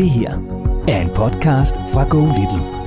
[0.00, 0.34] Det her
[0.88, 2.79] er en podcast fra Go Little.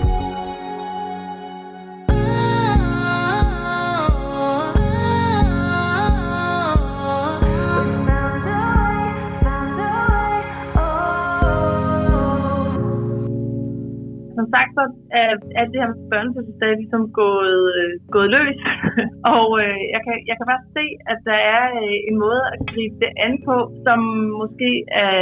[15.64, 18.60] Alt det her med børnefødselsdag ligesom gået, øh, gået løs.
[19.38, 22.60] og øh, jeg, kan, jeg kan bare se, at der er øh, en måde at
[22.72, 23.56] gribe det an på,
[23.86, 24.00] som
[24.42, 24.70] måske
[25.06, 25.22] er,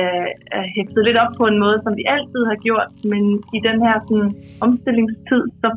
[0.57, 2.91] er hæftet lidt op på en måde, som vi altid har gjort.
[3.11, 3.23] Men
[3.57, 4.29] i den her sådan,
[4.65, 5.67] omstillingstid, så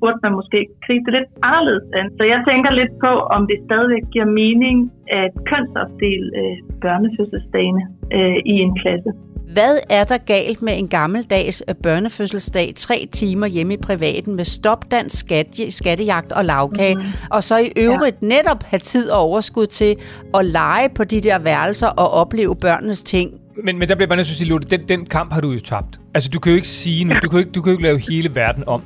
[0.00, 2.06] burde man måske gribe det lidt anderledes an.
[2.18, 4.76] Så jeg tænker lidt på, om det stadigvæk giver mening
[5.20, 7.82] at kønsopdele øh, børnefødselsdagene
[8.16, 9.10] øh, i en klasse.
[9.52, 14.44] Hvad er der galt med en gammeldags øh, børnefødselsdag, tre timer hjemme i privaten med
[14.44, 17.02] stopdans, skatte, skattejagt og lavkage, mm.
[17.30, 18.26] og så i øvrigt ja.
[18.26, 19.96] netop have tid og overskud til
[20.34, 23.30] at lege på de der værelser og opleve børnenes ting?
[23.64, 25.50] Men, men der bliver bare nødt til at sige, Lotte, den, den kamp har du
[25.50, 26.00] jo tabt.
[26.14, 27.82] Altså, du kan jo ikke sige nu, du kan jo ikke, du kan jo ikke
[27.82, 28.82] lave hele verden om.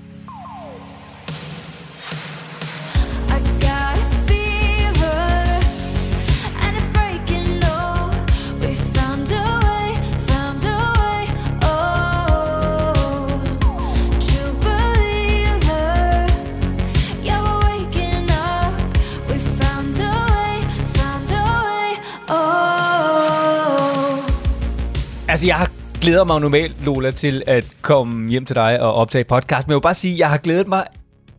[25.29, 29.25] Altså, jeg har glæder mig normalt, Lola, til at komme hjem til dig og optage
[29.25, 29.69] podcast.
[29.69, 30.87] Men jeg vil bare sige, at jeg har glædet mig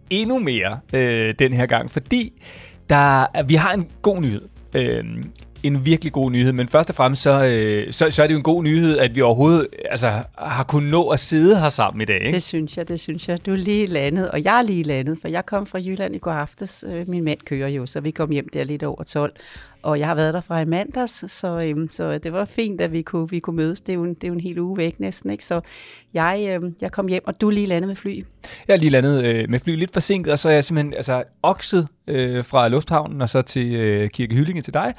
[0.09, 2.41] endnu mere øh, den her gang, fordi
[2.89, 4.41] der, vi har en god nyhed.
[4.73, 5.03] Øh,
[5.63, 8.37] en virkelig god nyhed, men først og fremmest så, øh, så, så er det jo
[8.37, 12.05] en god nyhed, at vi overhovedet altså, har kunnet nå at sidde her sammen i
[12.05, 12.21] dag.
[12.21, 12.31] Ikke?
[12.31, 13.45] Det synes jeg, det synes jeg.
[13.45, 16.17] Du er lige landet, og jeg er lige landet, for jeg kom fra Jylland i
[16.17, 16.85] går aftes.
[16.87, 19.33] Øh, min mand kører jo, så vi kom hjem der lidt over 12.
[19.81, 22.91] Og jeg har været der fra i mandags, så, øhm, så det var fint, at
[22.91, 23.81] vi kunne, vi kunne mødes.
[23.81, 25.45] Det er, jo en, det er jo en hel uge væk næsten, ikke?
[25.45, 25.61] Så
[26.13, 28.23] jeg, øhm, jeg kom hjem, og du lige landet med fly.
[28.67, 31.23] Jeg er lige landet øh, med fly lidt forsinket, og så er jeg simpelthen altså,
[31.43, 34.93] okset øh, fra lufthavnen og så til øh, Kirke Hyllinge til dig,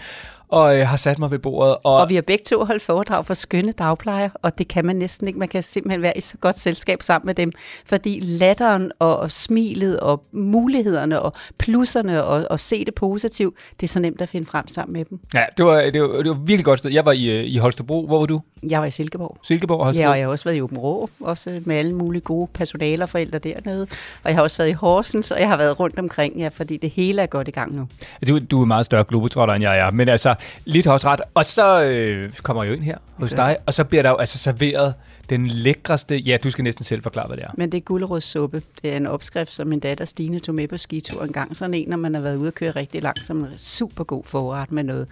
[0.48, 1.76] og øh, har sat mig ved bordet.
[1.84, 4.96] Og, Og vi har begge to holdt foredrag for skønne dagplejer, og det kan man
[4.96, 5.38] næsten ikke.
[5.38, 7.52] Man kan simpelthen være i så godt selskab sammen med dem,
[7.86, 13.86] fordi latteren og, og smilet og mulighederne og plusserne og, og se det positivt, det
[13.86, 15.20] er så nemt at finde frem sammen med dem.
[15.34, 16.90] ja, det var, det, var, det var virkelig godt sted.
[16.90, 18.06] Jeg var i, øh, i Holstebro.
[18.06, 18.40] Hvor var du?
[18.62, 19.36] Jeg var i Silkeborg.
[19.42, 19.84] Silkeborg?
[19.84, 20.02] Holstebro?
[20.04, 23.38] Ja, og jeg har også været i Åben Rå, også med alle mulige gode personalerforældre
[23.38, 23.82] dernede.
[24.24, 26.76] Og jeg har også været i Horsens, og jeg har været rundt omkring, ja, fordi
[26.76, 27.88] det hele er godt i gang nu.
[28.28, 29.90] Du, du er meget større globetrotter, end jeg er.
[29.90, 30.34] Men altså,
[30.64, 31.20] lidt også ret.
[31.34, 34.16] Og så øh, kommer jeg jo ind her hos dig, og så bliver der jo
[34.16, 34.94] altså serveret
[35.30, 36.16] den lækreste...
[36.16, 37.50] Ja, du skal næsten selv forklare, hvad det er.
[37.54, 38.62] Men det er gulerodssuppe.
[38.82, 41.56] Det er en opskrift, som min datter Stine tog med på skitur en gang.
[41.56, 44.24] Sådan en, når man har været ude at køre rigtig langt, som en super god
[44.24, 45.08] forret med noget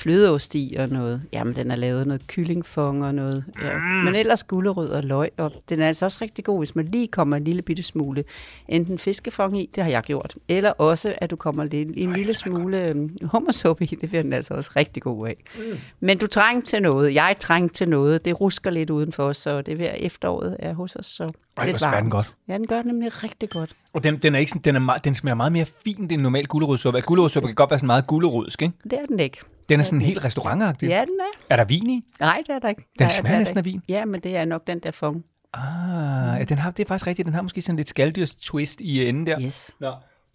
[0.00, 1.22] flødeost i og noget.
[1.32, 3.44] Jamen, den er lavet noget kyllingfong og noget.
[3.62, 3.78] Ja.
[3.78, 5.30] Men ellers gulerod og løg.
[5.36, 8.24] Og den er altså også rigtig god, hvis man lige kommer en lille bitte smule
[8.68, 10.34] enten fiskefong i, det har jeg gjort.
[10.48, 13.86] Eller også, at du kommer lidt, en lille smule øhm, hummersuppe i.
[13.86, 15.36] Det bliver den altså også rigtig god af.
[15.58, 15.78] Mm.
[16.00, 17.14] Men du trængte til noget.
[17.14, 18.24] Jeg trængte til noget.
[18.24, 21.06] Det rusker lidt udenfor, så det er efteråret er hos os.
[21.06, 22.12] Så Ej, lidt smager den varmt.
[22.12, 22.34] godt.
[22.48, 23.72] Ja, den gør nemlig rigtig godt.
[23.92, 26.12] Og den, den, er ikke sådan, den, er meget, den smager meget mere fin end
[26.12, 27.00] en normal gulerodssuppe.
[27.00, 28.74] Gulerodssuppe kan godt være sådan meget gulerodsk, ikke?
[28.84, 29.38] Det er den ikke.
[29.68, 30.88] Den er sådan helt restaurantagtig.
[30.88, 31.44] Ja, den er.
[31.50, 32.02] Er der vin i?
[32.20, 32.82] Nej, det er der ikke.
[32.98, 33.82] Den er- smager er næsten af vin.
[33.88, 35.24] Ja, men det er nok den der fong.
[35.54, 37.26] Ah, ja, den har, det er faktisk rigtigt.
[37.26, 39.40] Den har måske sådan lidt skalddyrs twist i enden der.
[39.40, 39.70] Yes.
[39.80, 39.92] Nå.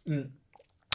[0.08, 0.14] Mm.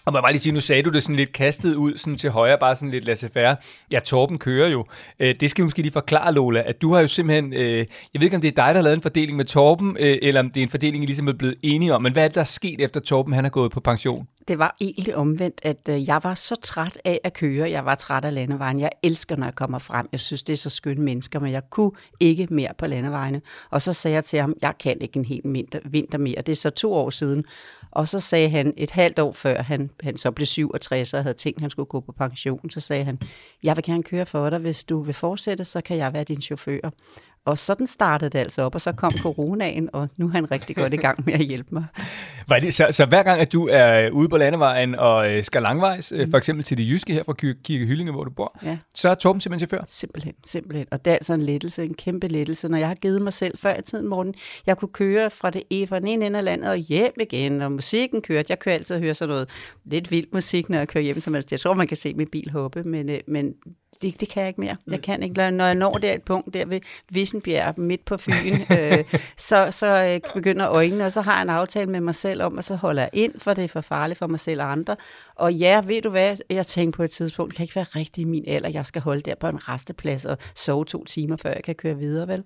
[0.05, 2.17] Og må jeg bare lige sige, nu sagde du det sådan lidt kastet ud sådan
[2.17, 3.57] til højre, bare sådan lidt laissez-faire.
[3.93, 4.85] Ja, Torben kører jo.
[5.21, 7.87] Øh, det skal vi måske lige forklare, Lola, at du har jo simpelthen, øh, jeg
[8.15, 10.41] ved ikke, om det er dig, der har lavet en fordeling med Torben, øh, eller
[10.41, 12.03] om det er en fordeling, I ligesom er blevet enige om.
[12.03, 14.27] Men hvad er det, der er sket, efter Torben han er gået på pension?
[14.49, 17.71] Det var egentlig omvendt, at øh, jeg var så træt af at køre.
[17.71, 18.81] Jeg var træt af landevejen.
[18.81, 20.09] Jeg elsker, når jeg kommer frem.
[20.13, 21.91] Jeg synes, det er så skønne mennesker, men jeg kunne
[22.21, 23.43] ikke mere på landevejene.
[23.71, 26.43] Og så sagde jeg til ham, jeg kan ikke en hel vinter, vinter mere.
[26.43, 27.45] Det er så to år siden.
[27.91, 31.37] Og så sagde han et halvt år før, han, han så blev 67 og havde
[31.37, 33.19] tænkt, at han skulle gå på pension, så sagde han,
[33.63, 34.59] jeg vil gerne køre for dig.
[34.59, 36.91] Hvis du vil fortsætte, så kan jeg være din chauffør.
[37.45, 40.77] Og sådan startede det altså op, og så kom coronaen, og nu er han rigtig
[40.77, 41.85] godt i gang med at hjælpe mig.
[42.49, 45.63] Var det, så, så hver gang, at du er ude på landevejen og øh, skal
[45.63, 48.79] langvejs, øh, for eksempel til det jyske her fra Kirke Hyllinge, hvor du bor, Ja.
[48.95, 49.85] så er Torben simpelthen chauffør?
[49.89, 50.87] Simpelthen, simpelthen.
[50.91, 53.59] Og det er altså en lettelse, en kæmpe lettelse, når jeg har givet mig selv
[53.59, 54.35] før i tiden, morgen.
[54.67, 57.73] Jeg kunne køre fra, det, fra den ene ende af landet og hjem igen, og
[57.73, 58.47] musikken kørte.
[58.49, 59.49] Jeg kører altid og hører sådan noget
[59.85, 61.21] lidt vild musik, når jeg kører hjem.
[61.21, 63.55] Så man, jeg tror, man kan se min bil hoppe, men, øh, men
[64.03, 64.77] det, det kan jeg ikke mere.
[64.91, 65.51] Jeg kan ikke.
[65.51, 66.81] Når jeg når der et punkt der ved
[67.31, 68.33] Vissenbjerg midt på Fyn,
[68.79, 69.05] øh,
[69.37, 72.59] så, så øh, begynder øjnene, og så har jeg en aftale med mig selv om,
[72.59, 74.97] at så holder jeg ind, for det er for farligt for mig selv og andre.
[75.35, 78.29] Og ja, ved du hvad, jeg tænkte på et tidspunkt, det kan ikke være rigtig
[78.29, 81.65] min alder, jeg skal holde der på en resteplads og sove to timer, før jeg
[81.65, 82.43] kan køre videre, vel?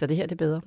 [0.00, 0.60] Så det her det er bedre.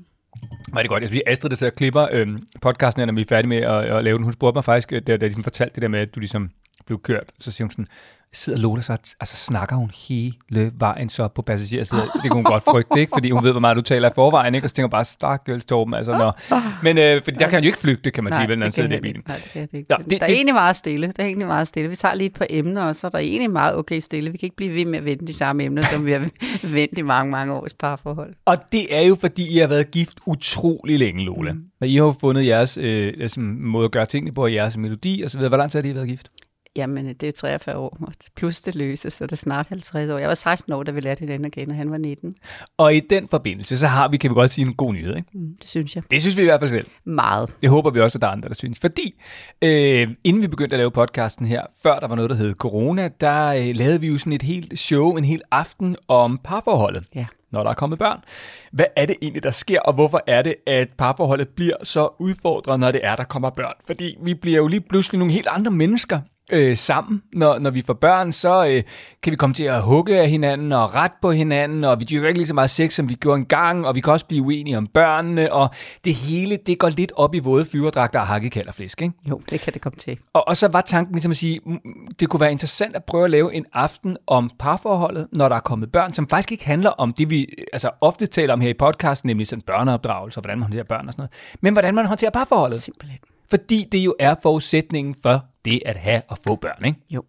[0.73, 1.03] Nej, det godt.
[1.13, 3.85] Jeg Astrid, der sidder og klipper øhm, podcasten her, når vi er færdige med at,
[3.85, 4.23] at lave den.
[4.23, 6.19] Hun spurgte mig faktisk, øh, da da jeg ligesom fortalte det der med, at du
[6.19, 6.49] ligesom
[6.87, 7.85] blev kørt, så siger hun sådan,
[8.33, 12.03] sidder Lola så, altså snakker hun hele vejen så på passagersiden.
[12.23, 13.11] Det kunne hun godt frygte, ikke?
[13.15, 14.65] Fordi hun ved, hvor meget du taler i forvejen, ikke?
[14.65, 16.39] Og så tænker bare, stakkels Torben, altså når...
[16.83, 18.71] Men øh, fordi der kan han jo ikke flygte, kan man sige, vel, når han
[18.71, 19.23] sidder i bilen.
[19.27, 19.87] Nej, det kan det ikke.
[19.89, 21.07] Ja, det- der er det- egentlig meget stille.
[21.17, 21.89] Der er egentlig meget stille.
[21.89, 24.31] Vi tager lige et par emner, og så er der egentlig meget okay stille.
[24.31, 26.19] Vi kan ikke blive ved med at vende de samme emner, som vi har
[26.77, 28.33] vendt i mange, mange års parforhold.
[28.45, 31.53] Og det er jo, fordi I har været gift utrolig længe, Lola.
[31.53, 31.63] Mm.
[31.81, 34.77] Og I har jo fundet jeres øh, altså, måde at gøre tingene på, og jeres
[34.77, 35.49] melodi og så videre.
[35.49, 36.27] Hvor lang tid har I været gift?
[36.77, 37.97] Jamen, det er 43 år,
[38.35, 40.17] plus det løse, så det er snart 50 år.
[40.17, 42.35] Jeg var 16 år, da vi lærte hinanden at kende, og han var 19.
[42.77, 45.29] Og i den forbindelse, så har vi, kan vi godt sige, en god nyhed, ikke?
[45.33, 46.03] Mm, det synes jeg.
[46.11, 46.87] Det synes vi i hvert fald selv.
[47.05, 47.55] Meget.
[47.61, 48.79] Det håber vi også, at der er andre, der synes.
[48.79, 49.21] Fordi
[49.61, 53.09] øh, inden vi begyndte at lave podcasten her, før der var noget, der hed corona,
[53.21, 57.03] der øh, lavede vi jo sådan et helt show, en hel aften om parforholdet.
[57.15, 57.25] Ja.
[57.51, 58.19] Når der er kommet børn.
[58.71, 62.79] Hvad er det egentlig, der sker, og hvorfor er det, at parforholdet bliver så udfordret,
[62.79, 63.73] når det er, der kommer børn?
[63.85, 66.19] Fordi vi bliver jo lige pludselig nogle helt andre mennesker
[66.51, 67.23] øh, sammen.
[67.33, 68.83] Når, når vi får børn, så øh,
[69.23, 72.27] kan vi komme til at hugge af hinanden og ret på hinanden, og vi dyrker
[72.27, 74.77] ikke lige så meget sex, som vi gjorde engang, og vi kan også blive uenige
[74.77, 75.69] om børnene, og
[76.05, 79.13] det hele, det går lidt op i våde flyverdragter og hakkekald og flæsk, ikke?
[79.29, 80.17] Jo, det kan det komme til.
[80.33, 81.79] Og, og så var tanken ligesom at sige, mm,
[82.19, 85.59] det kunne være interessant at prøve at lave en aften om parforholdet, når der er
[85.59, 88.73] kommet børn, som faktisk ikke handler om det, vi altså, ofte taler om her i
[88.73, 92.05] podcasten, nemlig sådan børneopdragelse, og hvordan man håndterer børn og sådan noget, men hvordan man
[92.05, 92.79] håndterer parforholdet.
[92.79, 93.19] Simpelthen.
[93.49, 96.99] Fordi det jo er forudsætningen for det at have og få børn, ikke?
[97.09, 97.23] Jo.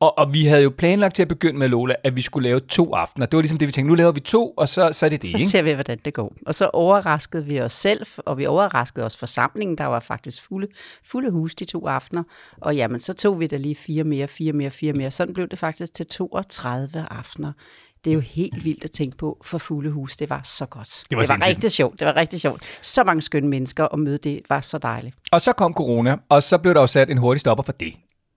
[0.00, 2.60] Og, og vi havde jo planlagt til at begynde med, Lola, at vi skulle lave
[2.60, 3.26] to aftener.
[3.26, 5.22] Det var ligesom det, vi tænkte, nu laver vi to, og så, så er det
[5.22, 5.46] det, Så ikke?
[5.48, 6.32] ser vi, hvordan det går.
[6.46, 9.78] Og så overraskede vi os selv, og vi overraskede os forsamlingen.
[9.78, 10.66] Der var faktisk fulde,
[11.04, 12.22] fulde hus de to aftener.
[12.60, 15.10] Og jamen, så tog vi da lige fire mere, fire mere, fire mere.
[15.10, 17.52] Sådan blev det faktisk til 32 aftener.
[18.08, 20.16] Det er jo helt vildt at tænke på for fulde hus.
[20.16, 21.04] Det var så godt.
[21.10, 21.56] Det var det var sindssygt.
[21.56, 21.98] rigtig sjovt.
[21.98, 22.62] Det var rigtig sjovt.
[22.82, 24.18] Så mange skønne mennesker at møde.
[24.18, 25.16] Det var så dejligt.
[25.32, 27.94] Og så kom corona, og så blev der jo sat en hurtig stopper for det.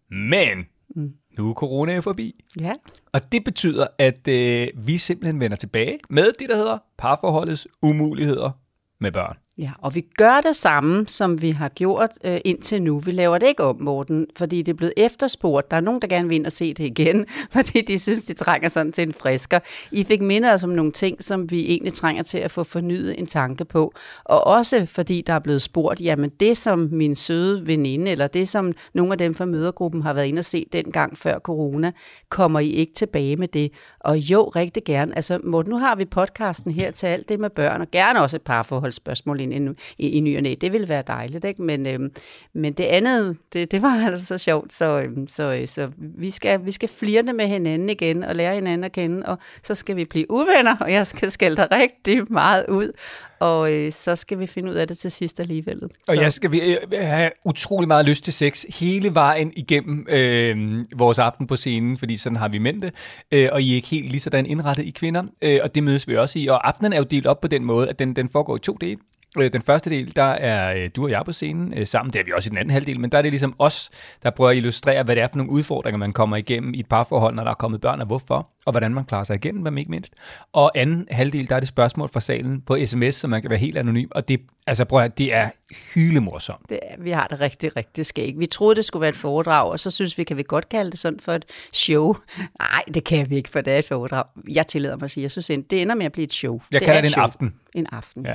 [0.10, 0.66] Men
[0.96, 1.14] mm.
[1.38, 2.44] nu er corona jo forbi.
[2.60, 2.74] Ja.
[3.14, 8.52] Og det betyder, at øh, vi simpelthen vender tilbage med det, der hedder parforholdets umuligheder
[9.00, 9.38] med børn.
[9.62, 13.00] Ja, og vi gør det samme, som vi har gjort øh, indtil nu.
[13.00, 15.72] Vi laver det ikke om, Morten, fordi det er blevet efterspurgt.
[15.72, 17.26] Der er nogen, der gerne vil ind og se det igen,
[17.56, 19.60] fordi de synes, de trænger sådan til en frisker.
[19.92, 23.20] I fik mindet os om nogle ting, som vi egentlig trænger til at få fornyet
[23.20, 23.94] en tanke på.
[24.24, 28.48] Og også fordi der er blevet spurgt, jamen det som min søde veninde, eller det
[28.48, 31.92] som nogle af dem fra mødergruppen har været inde og se dengang før corona,
[32.30, 33.72] kommer I ikke tilbage med det?
[34.00, 35.16] Og jo, rigtig gerne.
[35.16, 38.36] Altså, Morten, nu har vi podcasten her til alt det med børn, og gerne også
[38.36, 40.56] et par forholdsspørgsmål ind i, i, i ny og næ.
[40.62, 41.62] Det ville være dejligt, ikke?
[41.62, 42.12] Men, øhm,
[42.54, 46.32] men det andet, det, det var altså så sjovt, så, øhm, så, øh, så vi,
[46.32, 49.96] skal, vi skal flirte med hinanden igen, og lære hinanden at kende, og så skal
[49.96, 52.92] vi blive uvenner, og jeg skal skælde dig rigtig meget ud,
[53.40, 55.84] og øh, så skal vi finde ud af det til sidst alligevel.
[55.84, 60.08] Og så, jeg skal vi- øh, have utrolig meget lyst til sex hele vejen igennem
[60.12, 62.94] øh, vores aften på scenen, fordi sådan har vi mænd det,
[63.32, 66.08] øh, og I er ikke helt lige sådan indrettet i kvinder, øh, og det mødes
[66.08, 66.48] vi også i.
[66.48, 68.74] Og aftenen er jo delt op på den måde, at den, den foregår i to
[68.82, 68.98] dele.
[69.38, 72.14] Øh, Den første del, der er øh, du og jeg på scenen øh, sammen.
[72.14, 73.90] Det er vi også i den anden halvdel, men der er det ligesom os,
[74.24, 76.86] der prøver at illustrere, hvad det er for nogle udfordringer, man kommer igennem i et
[76.88, 79.78] parforhold, når der er kommet børn, og hvorfor, og hvordan man klarer sig igennem dem,
[79.78, 80.14] ikke mindst.
[80.54, 83.60] Og anden halvdel, der er det spørgsmål fra salen på sms, så man kan være
[83.60, 85.50] helt anonym, og det, altså prøv at, høre, det er
[85.94, 86.70] hylemorsomt.
[86.70, 88.40] det, vi har det rigtig, rigtig skægt.
[88.40, 90.92] Vi troede, det skulle være et foredrag, og så synes vi, kan vi godt kalde
[90.92, 92.16] det sådan for et show.
[92.60, 94.24] Nej, det kan vi ikke, for det er et foredrag.
[94.50, 96.62] Jeg tillader mig at sige, jeg synes, det ender med at blive et show.
[96.72, 97.24] Jeg det kalder er det et en show.
[97.24, 97.54] aften.
[97.76, 98.26] En aften.
[98.26, 98.32] Ja.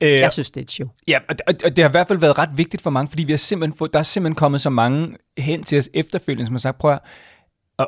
[0.00, 0.06] Ja.
[0.06, 0.88] Øh, Jeg synes, det er et show.
[1.08, 3.24] Ja, og, og, og det har i hvert fald været ret vigtigt for mange, fordi
[3.24, 6.54] vi har simpelthen fået, der er simpelthen kommet så mange hen til os efterfølgende, som
[6.54, 6.98] har sagt, prøv at,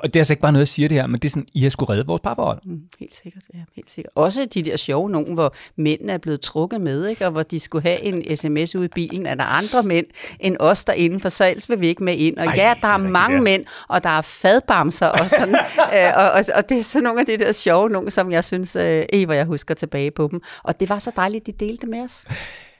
[0.03, 1.47] og det er altså ikke bare noget, jeg siger det her, men det er sådan,
[1.55, 2.61] I har skulle redde vores parforhold.
[2.65, 4.13] Mm, helt sikkert, ja, helt sikkert.
[4.15, 7.27] Også de der sjove nogen, hvor mændene er blevet trukket med, ikke?
[7.27, 10.07] og hvor de skulle have en sms ude i bilen, at der er andre mænd
[10.41, 12.39] end os derinde, for så ellers vil vi ikke med ind.
[12.39, 13.43] Og Ej, ja, der er er mange ja.
[13.43, 15.55] mænd, og der er fadbamser og sådan.
[15.95, 18.45] øh, og, og, og det er sådan nogle af de der sjove nogen, som jeg
[18.45, 20.43] synes, øh, hvor jeg husker tilbage på dem.
[20.63, 22.25] Og det var så dejligt, de delte med os.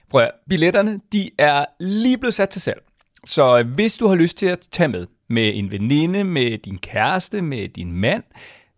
[0.09, 2.81] Prøv at, billetterne, de er lige blevet sat til salg.
[3.25, 7.41] Så hvis du har lyst til at tage med, med en veninde, med din kæreste,
[7.41, 8.23] med din mand,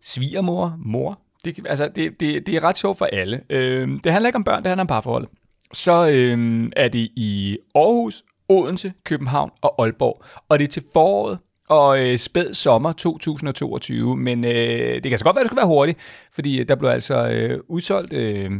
[0.00, 3.40] svigermor, mor, det, altså, det, det, det er ret sjovt for alle.
[3.50, 5.26] Øh, det handler ikke om børn, det handler om parforhold.
[5.72, 10.22] Så øh, er det i Aarhus, Odense, København og Aalborg.
[10.48, 11.38] Og det er til foråret
[11.68, 14.16] og øh, spæd sommer 2022.
[14.16, 15.98] Men øh, det kan så godt være, at det skal være hurtigt,
[16.32, 18.50] fordi øh, der blev altså øh, udsolgt øh,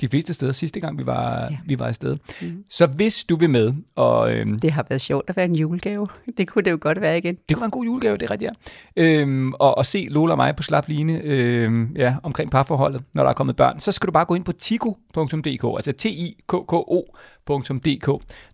[0.00, 1.58] de fleste steder sidste gang, vi var, ja.
[1.66, 2.16] Vi var afsted.
[2.42, 2.64] Mm.
[2.70, 6.08] Så hvis du vil med, og øhm, Det har været sjovt at være en julegave.
[6.36, 7.34] Det kunne det jo godt være igen.
[7.48, 8.52] det kunne være en god julegave, det er rigtigt,
[8.96, 9.02] ja.
[9.02, 13.22] Øhm, og, og se Lola og mig på slap line øhm, ja, omkring parforholdet, når
[13.22, 17.26] der er kommet børn, så skal du bare gå ind på tico.dk, altså t-i-k-k-o.dk.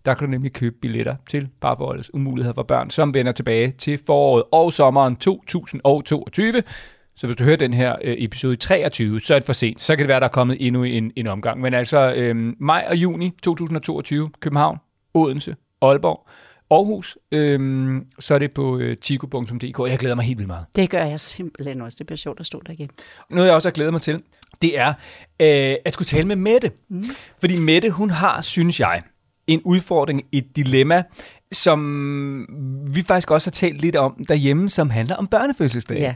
[0.05, 3.99] Der kan du nemlig købe billetter til parforholdets umuligheder for børn, som vender tilbage til
[4.05, 6.63] foråret og sommeren 2022.
[7.15, 9.81] Så hvis du hører den her øh, episode i 23, så er det for sent.
[9.81, 11.61] Så kan det være, der er kommet endnu en, en omgang.
[11.61, 14.77] Men altså øhm, maj og juni 2022, København,
[15.13, 16.27] Odense, Aalborg,
[16.71, 19.89] Aarhus, øhm, så er det på øh, tico.dk.
[19.89, 20.65] Jeg glæder mig helt vildt meget.
[20.75, 21.95] Det gør jeg simpelthen også.
[21.97, 22.89] Det bliver sjovt at stå der igen.
[23.29, 24.21] Noget, jeg også har glædet mig til,
[24.61, 24.87] det er
[25.39, 26.71] øh, at skulle tale med Mette.
[26.89, 27.03] Mm.
[27.39, 29.01] Fordi Mette, hun har, synes jeg,
[29.47, 31.03] en udfordring, et dilemma,
[31.51, 32.47] som
[32.95, 35.97] vi faktisk også har talt lidt om derhjemme, som handler om børnefødselsdag.
[35.97, 36.13] Ja.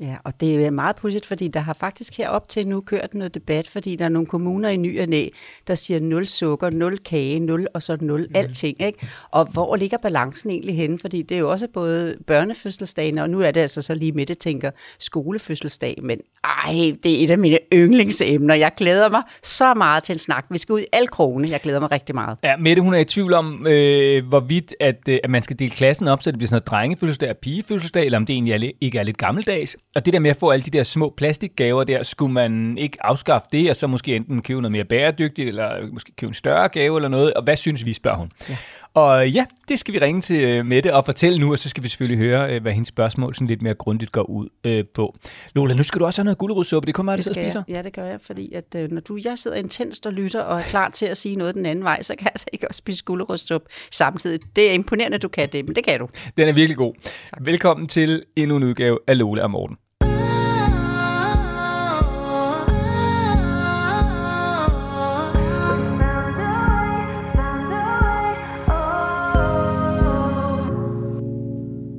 [0.00, 3.34] Ja, og det er meget pudsigt, fordi der har faktisk herop til nu kørt noget
[3.34, 5.28] debat, fordi der er nogle kommuner i ny og næ,
[5.66, 8.36] der siger 0 sukker, 0 kage, 0 og så 0 mm.
[8.36, 8.82] alting.
[8.82, 9.06] Ikke?
[9.30, 10.98] Og hvor ligger balancen egentlig henne?
[10.98, 14.26] Fordi det er jo også både børnefødselsdagen, og nu er det altså så lige med
[14.26, 18.54] det, tænker skolefødselsdag, men ej, det er et af mine yndlingsemner.
[18.54, 20.46] Jeg glæder mig så meget til en snak.
[20.50, 21.48] Vi skal ud i al krone.
[21.50, 22.38] Jeg glæder mig rigtig meget.
[22.42, 25.70] Ja, Mette, hun er i tvivl om, øh, hvorvidt at, øh, at man skal dele
[25.70, 28.70] klassen op, så det bliver sådan noget drengefødselsdag og pigefødselsdag, eller om det egentlig er,
[28.80, 29.76] ikke er lidt gammeldags.
[29.94, 32.98] Og det der med at få alle de der små plastikgaver der, skulle man ikke
[33.00, 36.68] afskaffe det, og så måske enten købe noget mere bæredygtigt, eller måske købe en større
[36.68, 37.34] gave eller noget.
[37.34, 38.30] Og hvad synes vi, spørger hun.
[38.48, 38.56] Ja.
[38.94, 41.82] Og ja, det skal vi ringe til øh, Mette og fortælle nu, og så skal
[41.82, 45.14] vi selvfølgelig høre, øh, hvad hendes spørgsmål sådan lidt mere grundigt går ud øh, på.
[45.54, 46.86] Lola, nu skal du også have noget gulerodssuppe.
[46.86, 47.62] Det kommer meget, Det at skal spiser.
[47.68, 47.76] jeg.
[47.76, 50.58] Ja, det gør jeg, fordi at, øh, når du, jeg sidder intenst og lytter og
[50.58, 52.78] er klar til at sige noget den anden vej, så kan jeg altså ikke også
[52.78, 54.40] spise gulerodstup samtidig.
[54.56, 56.08] Det er imponerende, at du kan det, men det kan du.
[56.36, 56.94] Den er virkelig god.
[57.40, 59.76] Velkommen til endnu en udgave af Lola og Morten.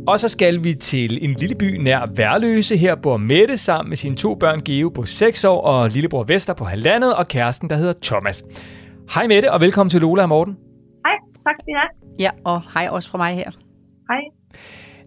[0.07, 2.77] Og så skal vi til en lille by nær Værløse.
[2.77, 6.53] Her bor Mette sammen med sine to børn, Geo på 6 år og lillebror Vester
[6.53, 8.43] på halvandet, og kæresten, der hedder Thomas.
[9.13, 10.57] Hej Mette, og velkommen til Lola og Morten.
[11.05, 11.89] Hej, tak skal I have.
[12.19, 13.51] Ja, og hej også fra mig her.
[14.09, 14.19] Hej.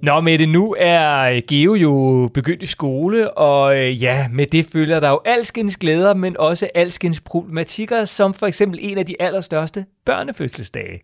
[0.02, 5.00] Nå Mette, nu er Geo jo begyndt i skole, og øh, ja, med det følger
[5.00, 9.84] der jo alskens glæder, men også alskens problematikker, som for eksempel en af de allerstørste
[10.06, 11.00] børnefødselsdage.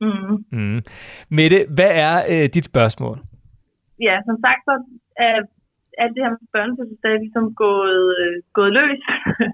[0.00, 0.58] Mm.
[0.58, 0.82] Mm.
[1.28, 3.27] Mette, hvad er øh, dit spørgsmål?
[4.06, 4.74] Ja, som sagt, så
[5.26, 5.36] er
[6.02, 9.02] alt det her med børnefødselsdag ligesom gået, øh, gået løs.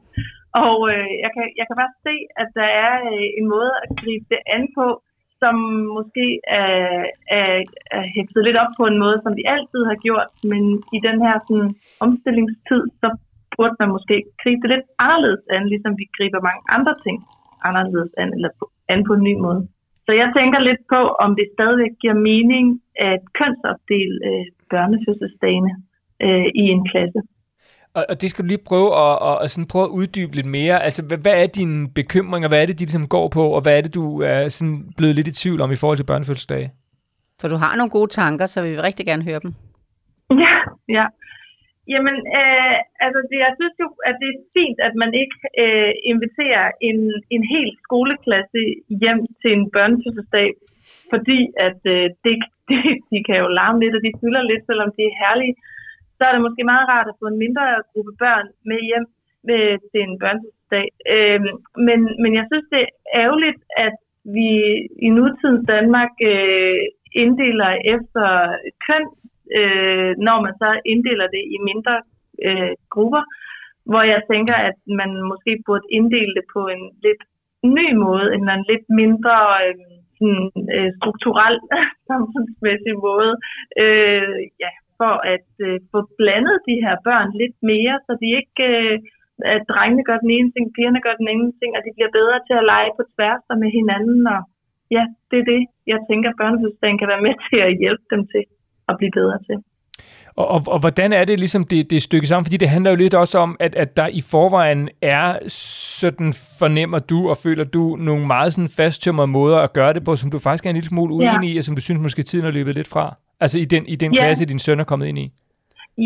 [0.66, 3.88] og øh, jeg, kan, jeg kan bare se, at der er øh, en måde at
[4.00, 4.86] gribe det an på,
[5.42, 5.56] som
[5.96, 6.26] måske
[6.62, 6.78] er,
[7.38, 7.50] er,
[7.96, 10.62] er hæftet lidt op på en måde, som vi altid har gjort, men
[10.96, 11.70] i den her sådan,
[12.04, 13.08] omstillingstid, så
[13.56, 17.16] burde man måske gribe det lidt anderledes an, ligesom vi griber mange andre ting
[17.68, 19.60] anderledes an, eller på, an på en ny måde.
[20.06, 22.66] Så jeg tænker lidt på, om det stadigvæk giver mening
[23.10, 25.72] at kønsopdele øh, børnefødselsdagene
[26.24, 27.20] øh, i en klasse.
[27.96, 30.50] Og, og det skal du lige prøve at, at, at sådan prøve at uddybe lidt
[30.58, 30.76] mere.
[30.86, 32.48] Altså, hvad, hvad er dine bekymringer?
[32.48, 33.44] Hvad er det, de ligesom går på?
[33.56, 36.10] Og hvad er det, du er sådan blevet lidt i tvivl om i forhold til
[36.12, 36.72] børnefødselsdage?
[37.40, 39.54] For du har nogle gode tanker, så vi vil rigtig gerne høre dem.
[40.30, 40.54] Ja,
[40.88, 41.06] ja.
[41.92, 45.92] Jamen, øh, altså, det, jeg synes jo, at det er fint, at man ikke øh,
[46.12, 46.98] inviterer en,
[47.34, 48.60] en hel skoleklasse
[49.02, 50.48] hjem til en børnefødselsdag,
[51.12, 52.36] fordi at øh, det,
[52.70, 55.56] det, de kan jo larme lidt, og de fylder lidt, selvom de er herlige.
[56.16, 59.06] Så er det måske meget rart at få en mindre gruppe børn med hjem
[59.48, 60.86] med, til en børnefødselsdag.
[61.14, 61.40] Øh,
[61.88, 63.96] men, men jeg synes, det er ærgerligt, at
[64.36, 64.50] vi
[65.06, 66.80] i nutidens Danmark øh,
[67.22, 68.26] inddeler efter
[68.86, 69.04] køn,
[69.58, 71.96] øh, når man så inddeler det i mindre
[72.46, 73.22] øh, grupper,
[73.90, 77.22] hvor jeg tænker, at man måske burde inddele det på en lidt
[77.76, 79.74] ny måde, eller en lidt mindre øh,
[80.18, 81.56] sådan, øh, strukturel,
[82.10, 83.32] samfundsmæssig måde,
[83.82, 88.64] øh, ja, for at øh, få blandet de her børn lidt mere, så de ikke,
[88.72, 88.98] øh,
[89.54, 92.38] at drengene gør den ene ting, pigerne gør den anden ting, og de bliver bedre
[92.46, 94.40] til at lege på tværs og med hinanden, og
[94.96, 98.22] ja, det er det, jeg tænker, at børnefødselsdagen kan være med til at hjælpe dem
[98.32, 98.44] til
[98.88, 99.56] at blive bedre til.
[100.36, 102.44] Og, og, og hvordan er det ligesom, det, det er stykket sammen?
[102.44, 105.26] Fordi det handler jo lidt også om, at, at der i forvejen er,
[106.02, 110.12] sådan fornemmer du og føler du, nogle meget sådan fasttømrede måder at gøre det på,
[110.16, 111.54] som du faktisk er en lille smule uenig ja.
[111.54, 113.04] i, og som du synes måske tiden har løbet lidt fra?
[113.44, 114.20] Altså i den, i den Ja.
[114.20, 115.26] klasse, din søn er kommet ind i?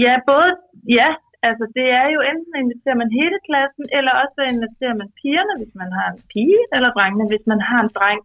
[0.05, 0.51] Ja, både,
[0.99, 1.09] ja,
[1.49, 5.75] altså det er jo enten inviterer man hele klassen, eller også inviterer man pigerne, hvis
[5.83, 8.21] man har en pige, eller drengene, hvis man har en dreng.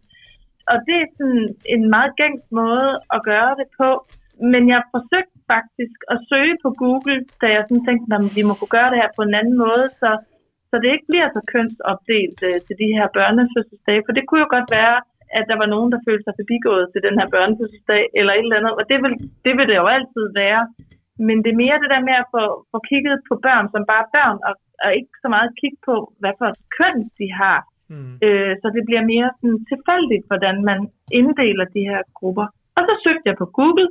[0.70, 1.44] Og det er sådan
[1.74, 3.90] en meget gængs måde at gøre det på.
[4.52, 8.52] Men jeg forsøgte faktisk at søge på Google, da jeg sådan tænkte, at vi må
[8.56, 9.86] kunne gøre det her på en anden måde.
[10.00, 10.10] Så,
[10.70, 14.04] så det ikke bliver så kønsopdelt øh, til de her børnefødselsdage.
[14.06, 14.96] For det kunne jo godt være,
[15.38, 18.58] at der var nogen, der følte sig forbigået til den her børnefødselsdag, eller et eller
[18.60, 19.14] andet, og det vil,
[19.46, 20.62] det vil det jo altid være.
[21.26, 24.06] Men det er mere det der med at få, få kigget på børn som bare
[24.16, 27.58] børn, og, og ikke så meget kigge på, hvad for et køn de har.
[27.92, 28.14] Mm.
[28.26, 30.78] Øh, så det bliver mere sådan tilfældigt, hvordan man
[31.18, 32.46] inddeler de her grupper.
[32.76, 33.88] Og så søgte jeg på Google,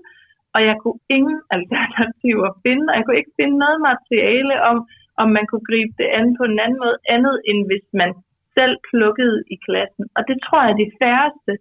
[0.55, 4.77] og jeg kunne ingen alternativer finde, og jeg kunne ikke finde noget materiale om,
[5.21, 8.11] om man kunne gribe det an på en anden måde, andet end hvis man
[8.57, 10.05] selv plukkede i klassen.
[10.17, 11.53] Og det tror jeg, at de færreste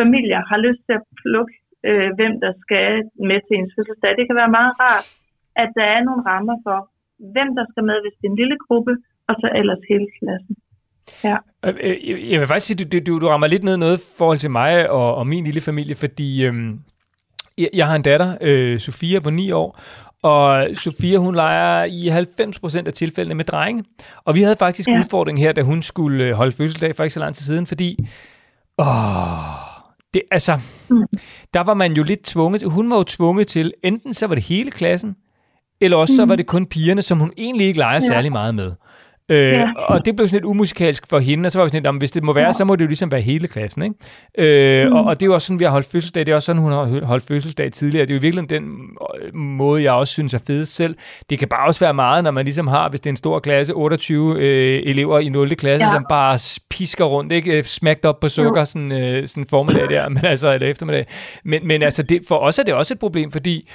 [0.00, 1.54] familier har lyst til at plukke,
[1.88, 2.88] øh, hvem der skal
[3.30, 4.12] med til ens fødselsdag.
[4.18, 5.06] Det kan være meget rart,
[5.62, 6.78] at der er nogle rammer for,
[7.34, 8.92] hvem der skal med, hvis det er en lille gruppe,
[9.28, 10.54] og så ellers hele klassen.
[11.26, 11.36] Ja.
[11.66, 14.38] Øh, øh, jeg vil faktisk sige, du, du, du rammer lidt ned noget i forhold
[14.38, 16.72] til mig og, og min lille familie, fordi øhm,
[17.58, 19.80] jeg, jeg har en datter, øh, Sofia, på 9 år,
[20.22, 23.84] og Sofia, hun leger i 90% af tilfældene med drenge.
[24.24, 24.98] Og vi havde faktisk ja.
[24.98, 28.08] Udfordring her, da hun skulle øh, holde fødselsdag for ikke så lang tid siden, fordi...
[28.78, 28.86] Åh,
[30.14, 30.58] det, altså,
[30.90, 30.96] Mm.
[31.54, 34.44] der var man jo lidt tvunget, hun var jo tvunget til, enten så var det
[34.44, 35.16] hele klassen,
[35.80, 38.00] eller også så var det kun pigerne, som hun egentlig ikke leger Ja.
[38.00, 38.72] særlig meget med.
[39.28, 39.72] Øh, Ja.
[39.76, 41.98] Og det blev sådan lidt umusikalsk for hende, og så var vi sådan lidt, "Jamen,
[41.98, 42.52] hvis det må være, Ja.
[42.52, 43.82] så må det jo ligesom være hele klassen.
[43.82, 43.94] Ikke?
[44.38, 44.92] Øh, Mm.
[44.96, 46.26] og, og det er jo også sådan, vi har holdt fødselsdag.
[46.26, 48.06] Det er også sådan, hun har holdt fødselsdag tidligere.
[48.06, 48.64] Det er jo virkelig den
[49.24, 50.96] øh, måde, jeg også synes er fedest selv.
[51.30, 53.38] Det kan bare også være meget, når man ligesom har, hvis det er en stor
[53.38, 55.56] klasse, 28 øh, elever i 0.
[55.56, 55.92] klasse, ja.
[55.92, 56.38] Som bare
[56.70, 57.52] pisker rundt, ikke?
[57.58, 61.06] Øh, Smagt op på sukker, sådan, øh, sådan formiddag der, men altså, eller eftermiddag.
[61.44, 63.68] Men, men altså, det, for os er det også et problem, fordi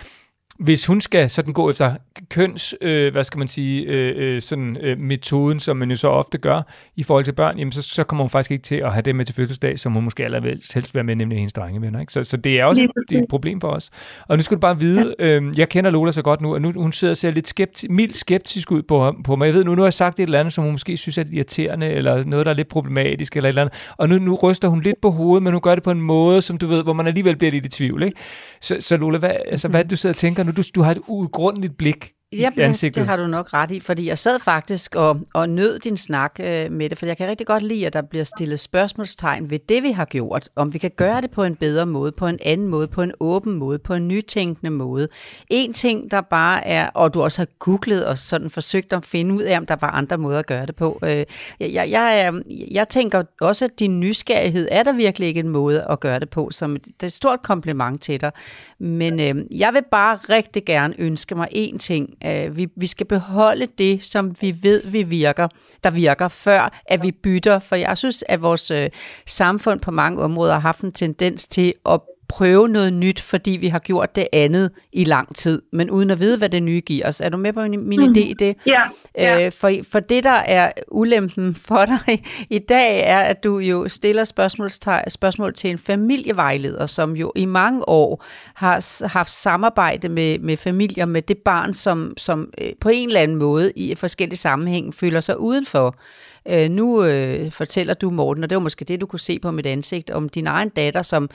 [0.60, 1.96] hvis hun skal sådan gå efter
[2.30, 6.08] køns, øh, hvad skal man sige, øh, øh, sådan øh, metoden, som man jo så
[6.08, 6.62] ofte gør
[6.96, 9.16] i forhold til børn, jamen så, så kommer hun faktisk ikke til at have det
[9.16, 12.00] med til fødselsdag, som hun måske allerhelst helst vil være med, nemlig hendes drengevenner.
[12.00, 12.14] Ikke?
[12.14, 13.90] Så, så det er også det er et problem for os.
[14.28, 16.72] Og nu skal du bare vide, øh, jeg kender Lola så godt nu, og nu
[16.72, 19.46] hun sidder og ser lidt skepti- mildt skeptisk ud på, på mig.
[19.46, 21.24] Jeg ved nu, nu har jeg sagt et eller andet, som hun måske synes er
[21.32, 23.94] irriterende, eller noget, der er lidt problematisk, eller et eller andet.
[23.98, 26.42] Og nu, nu ryster hun lidt på hovedet, men hun gør det på en måde,
[26.42, 28.04] som du ved, hvor man alligevel bliver lidt i tvivl.
[28.04, 28.18] Ikke?
[28.62, 30.51] Så, så Lola, hvad, altså, hvad er det, du sidder og tænker nu?
[30.52, 32.96] Du, du har et uudgrundeligt blik Jamen, ansigtet.
[33.02, 36.36] det har du nok ret i, fordi jeg sad faktisk og, og nød din snak
[36.44, 39.60] øh, med det, for jeg kan rigtig godt lide, at der bliver stillet spørgsmålstegn ved
[39.70, 42.40] det, vi har gjort, om vi kan gøre det på en bedre måde, på en
[42.46, 45.08] anden måde, på en åben måde, på en nytænkende måde.
[45.50, 49.36] En ting, der bare er, og du også har googlet og sådan forsøgt at finde
[49.36, 51.00] ud af, om der var andre måder at gøre det på.
[51.04, 51.26] Øh, jeg,
[51.60, 55.86] jeg, jeg, er- jeg tænker også, at din nysgerrighed er der virkelig ikke en måde
[55.90, 58.32] at gøre det på, som et, det er et stort kompliment til dig.
[58.80, 62.10] Men øh, jeg vil bare rigtig gerne ønske mig én ting.
[62.26, 65.48] Øh, vi, vi skal beholde det, som vi ved, vi virker,
[65.84, 67.60] der virker, før at vi bytter.
[67.60, 68.90] For jeg synes, at vores øh,
[69.26, 72.00] samfund på mange områder har haft en tendens til at
[72.32, 76.20] prøve noget nyt, fordi vi har gjort det andet i lang tid, men uden at
[76.20, 77.22] vide, hvad det nye giver os.
[77.22, 78.14] Er du med på min, min Mhm.
[78.18, 78.56] idé i det?
[78.66, 78.82] Ja,
[79.18, 79.46] ja.
[79.46, 83.90] Øh, for, for det, der er ulempen for dig i dag, er, at du jo
[83.90, 84.24] stiller
[85.08, 88.24] spørgsmål til en familievejleder, som jo i mange år
[88.56, 93.22] har haft samarbejde med, med familier med det barn, som, som øh, på en eller
[93.22, 95.96] anden måde i forskellige sammenhæng føler sig udenfor.
[96.50, 99.52] Øh, nu øh, fortæller du, Morten, og det var måske det, du kunne se på
[99.52, 101.30] mit ansigt, om din egen datter, som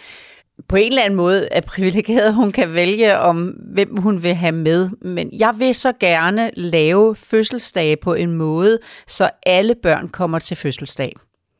[0.68, 4.52] på en eller anden måde er privilegeret, hun kan vælge om, hvem hun vil have
[4.52, 4.90] med.
[5.02, 10.56] Men jeg vil så gerne lave fødselsdage på en måde, så alle børn kommer til
[10.56, 11.12] fødselsdag.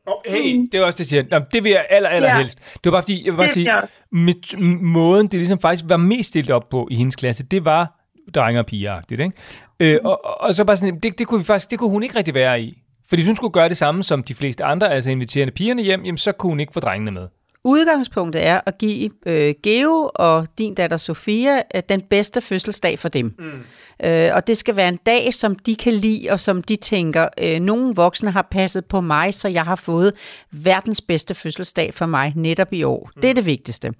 [0.07, 1.39] Oh, hey, det er også det, jeg siger.
[1.39, 2.37] Nå, det vil jeg aller, aller Ja.
[2.37, 2.59] helst.
[2.59, 3.69] Det var bare fordi, jeg vil bare sige,
[4.11, 7.99] mit, måden, det ligesom faktisk var mest stillet op på i hendes klasse, det var
[8.35, 9.31] drenge og piger-agtigt, ikke?
[9.79, 12.03] Øh, og, og, og så bare sådan, det, det kunne vi faktisk, det kunne hun
[12.03, 12.77] ikke rigtig være i.
[13.09, 16.03] Fordi hvis hun skulle gøre det samme som de fleste andre, altså invitere pigerne hjem,
[16.03, 17.27] jamen så kunne hun ikke få drengene med.
[17.67, 23.09] Udgangspunktet er at give øh, Geo og din datter Sofia øh, den bedste fødselsdag for
[23.09, 23.35] dem.
[23.39, 23.63] Mm.
[24.03, 27.27] Øh, og det skal være en dag, som de kan lide, og som de tænker,
[27.41, 30.13] øh, nogle voksne har passet på mig, så jeg har fået
[30.51, 33.09] verdens bedste fødselsdag for mig netop i år.
[33.15, 33.21] Mm.
[33.21, 33.91] Det er det vigtigste.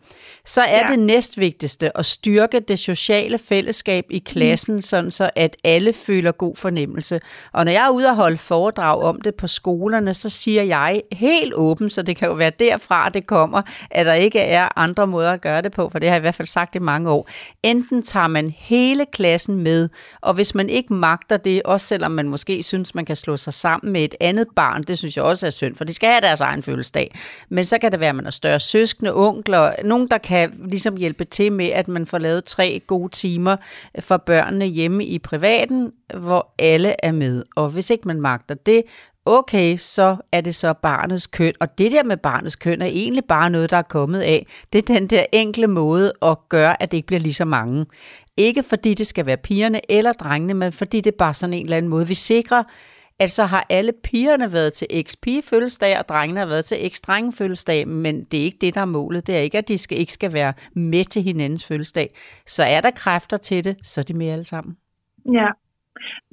[0.45, 0.85] Så er Ja.
[0.91, 4.81] det næstvigtigste at styrke det sociale fællesskab i klassen, mm.
[4.81, 7.19] sådan så at alle føler god fornemmelse.
[7.53, 11.01] Og når jeg er ude og holde foredrag om det på skolerne, så siger jeg
[11.11, 13.56] helt åbent, så det kan jo være derfra, det kommer,
[13.91, 16.21] at der ikke er andre måder at gøre det på, for det har jeg i
[16.21, 17.29] hvert fald sagt i mange år.
[17.63, 19.89] Enten tager man hele klassen med,
[20.21, 23.53] og hvis man ikke magter det, også selvom man måske synes, man kan slå sig
[23.53, 26.21] sammen med et andet barn, det synes jeg også er synd, for de skal have
[26.21, 27.15] deres egen fødselsdag.
[27.49, 30.95] Men så kan det være, at man har større søskende, onkler, nogen, der kan ligesom
[30.95, 33.55] hjælpe til med, at man får lavet tre gode timer
[33.99, 37.43] for børnene hjemme i privaten, hvor alle er med.
[37.55, 38.83] Og hvis ikke man magter det,
[39.27, 41.53] okay, så er det så barnets køn.
[41.59, 44.47] Og det der med barnets køn er egentlig bare noget, der er kommet af.
[44.73, 47.85] Det er den der enkle måde at gøre, at det ikke bliver lige så mange.
[48.37, 51.63] Ikke fordi det skal være pigerne eller drengene, men fordi det er bare sådan en
[51.63, 52.63] eller anden måde, vi sikrer,
[53.19, 56.99] at så har alle pigerne været til x fødselsdag, og drengene har været til x
[57.33, 59.27] fødselsdag, men det er ikke det, der er målet.
[59.27, 62.15] Det er ikke, at de skal, ikke skal være med til hinandens fødselsdag.
[62.47, 64.77] Så er der kræfter til det, så er de med alle sammen.
[65.33, 65.47] Ja,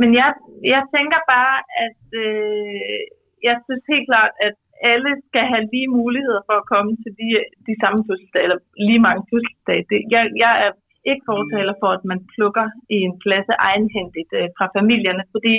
[0.01, 0.29] men jeg,
[0.75, 3.01] jeg tænker bare, at øh,
[3.49, 4.55] jeg synes helt klart, at
[4.93, 7.29] alle skal have lige muligheder for at komme til de,
[7.69, 9.83] de samme fødselsdage, eller lige mange fødselsdage.
[9.91, 10.71] Det, jeg, jeg er
[11.11, 15.55] ikke fortaler for, at man plukker i en klasse egenhændigt øh, fra familierne, fordi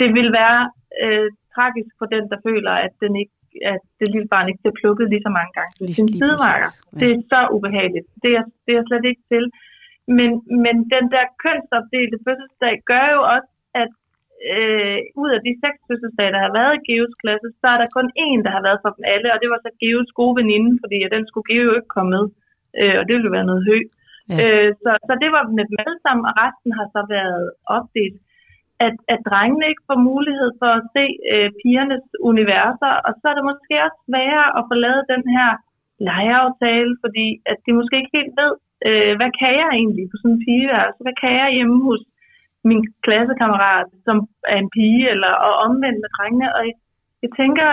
[0.00, 0.60] det vil være
[1.04, 3.36] øh, tragisk for den, der føler, at, den ikke,
[3.74, 6.70] at det lille barn ikke bliver plukket lige så mange gange Lige- sin sidemarker.
[6.74, 6.98] ja.
[7.00, 8.06] Det er så ubehageligt.
[8.24, 9.44] Det er, det er slet ikke til.
[10.16, 10.30] Men,
[10.64, 13.92] men den der kønsopdelte fødselsdag gør jo også, at
[14.54, 17.94] øh, ud af de seks fødselsdage, der har været i Geos klasse, så er der
[17.96, 20.72] kun én, der har været for dem alle, og det var så Geos gode veninde,
[20.82, 22.24] fordi den skulle Geo jo ikke komme med,
[22.80, 23.78] øh, og det ville være noget hø.
[24.30, 24.36] Ja.
[24.42, 27.44] Øh, så, så det var med dem alle sammen, og resten har så været
[27.76, 28.18] opdelt.
[28.86, 33.36] At, at drengene ikke får mulighed for at se øh, pigernes universer, og så er
[33.36, 35.50] det måske også sværere at få lavet den her
[36.10, 38.52] legeaftale, fordi at de måske ikke helt ved,
[38.86, 41.00] øh, hvad kan jeg egentlig på sådan en pigeværelse?
[41.04, 42.02] Hvad kan jeg hjemme hos
[42.70, 44.16] min klassekammerat, som
[44.52, 46.48] er en pige, eller og omvendt med drengene?
[46.56, 46.62] Og
[47.22, 47.68] jeg, tænker,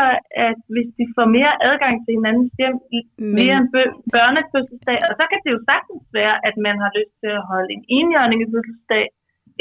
[0.47, 2.77] at hvis de får mere adgang til hinandens hjem,
[3.39, 7.13] mere en bø- børnefødselsdag, og så kan det jo sagtens være, at man har lyst
[7.21, 9.05] til at holde en enhjørning i fødselsdag,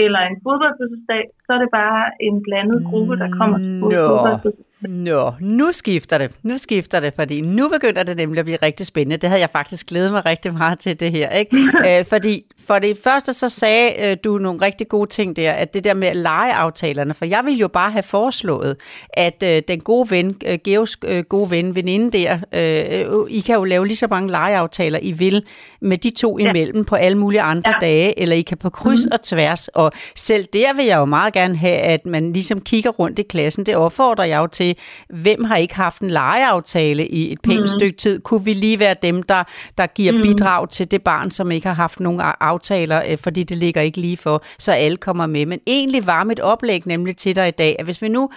[0.04, 4.73] eller en fodboldfødselsdag, så er det bare en blandet gruppe, der kommer til fodboldfødselsdag.
[4.88, 6.30] Nå, nu skifter det.
[6.42, 9.16] Nu skifter det, fordi nu begynder det nemlig at blive rigtig spændende.
[9.16, 11.30] Det havde jeg faktisk glædet mig rigtig meget til det her.
[11.30, 11.56] Ikke?
[11.86, 15.74] Æ, fordi for det første så sagde øh, du nogle rigtig gode ting der, at
[15.74, 18.76] det der med legeaftalerne, for jeg ville jo bare have foreslået,
[19.10, 23.54] at øh, den gode ven, øh, Geos øh, gode ven, veninde der, øh, I kan
[23.54, 25.42] jo lave lige så mange legeaftaler, I vil,
[25.80, 26.48] med de to Ja.
[26.48, 27.86] imellem på alle mulige andre Ja.
[27.86, 31.32] dage, eller I kan på kryds og tværs, og selv der vil jeg jo meget
[31.32, 33.66] gerne have, at man ligesom kigger rundt i klassen.
[33.66, 34.73] Det opfordrer jeg jo til,
[35.08, 37.66] hvem har ikke haft en legeaftale i et pænt mm.
[37.66, 38.20] stykke tid?
[38.20, 39.44] Kunne vi lige være dem, der,
[39.78, 40.22] der giver mm.
[40.22, 44.00] bidrag til det barn, som ikke har haft nogen aftaler, øh, fordi det ligger ikke
[44.00, 45.46] lige for, så alle kommer med.
[45.46, 48.30] Men egentlig var mit oplæg nemlig til dig i dag, at hvis vi nu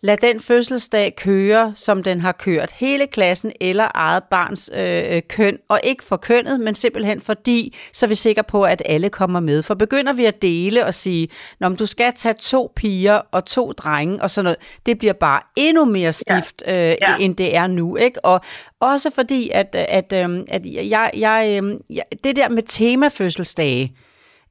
[0.00, 5.22] Lad den fødselsdag køre, som den har kørt hele klassen eller eget barns øh, øh,
[5.28, 9.10] køn, og ikke for kønnet, men simpelthen fordi, så er vi sikre på, at alle
[9.10, 9.62] kommer med.
[9.62, 11.28] For begynder vi at dele og sige,
[11.60, 14.56] når du skal tage to piger og to drenge og sådan noget,
[14.86, 16.96] det bliver bare endnu mere stift, øh, ja.
[17.20, 17.96] end det er nu.
[17.96, 18.24] ikke?
[18.24, 18.40] Og
[18.80, 23.92] også fordi, at, at, øh, at jeg, jeg, øh, jeg, det der med temafødselsdage,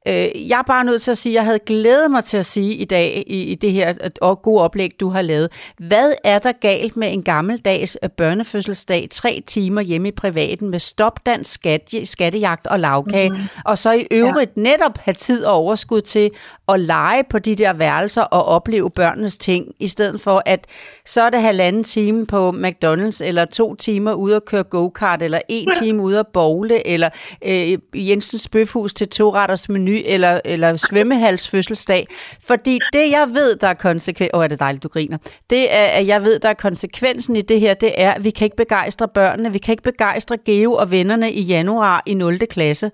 [0.08, 2.46] Øh, jeg er bare nødt til at sige, at jeg havde glædet mig til at
[2.46, 5.48] sige i dag, i, i det her øh, og gode oplæg, du har lavet.
[5.78, 10.78] Hvad er der galt med en gammeldags øh, børnefødselsdag, tre timer hjemme i privaten med
[10.78, 13.48] stopdans, skat, skattejagt og lavkage, mm-hmm.
[13.64, 14.60] og så i øvrigt ja.
[14.60, 16.30] netop have tid og overskud til
[16.68, 20.66] at lege på de der værelser og opleve børnenes ting, i stedet for at
[21.06, 25.40] så er det halvanden time på McDonald's, eller to timer ude at køre go-kart, eller
[25.48, 27.08] en time ude at bowle, eller
[27.44, 32.06] øh, Jensens Bøfhus til to retters menu, eller, eller svømmehals fødselsdag.
[32.42, 34.30] Fordi det, jeg ved, der er konsekvens...
[34.34, 35.18] Åh, oh, er det dejligt, du griner.
[35.50, 38.30] Det er, at jeg ved, der er konsekvensen i det her, det er, at vi
[38.30, 42.38] kan ikke begejstre børnene, vi kan ikke begejstre Geo og vennerne i januar i 0.
[42.38, 42.90] klasse.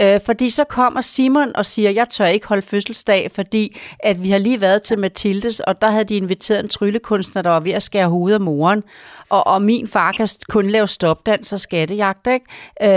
[0.00, 4.30] Øh, fordi så kommer Simon og siger, jeg tør ikke holde fødselsdag, fordi at vi
[4.30, 7.72] har lige været til Mathildes, og der havde de inviteret en tryllekunstner, der var ved
[7.72, 8.82] at skære hovedet af moren.
[9.28, 12.46] Og, og min far kan kun lave stopdans og skattejagt, ikke?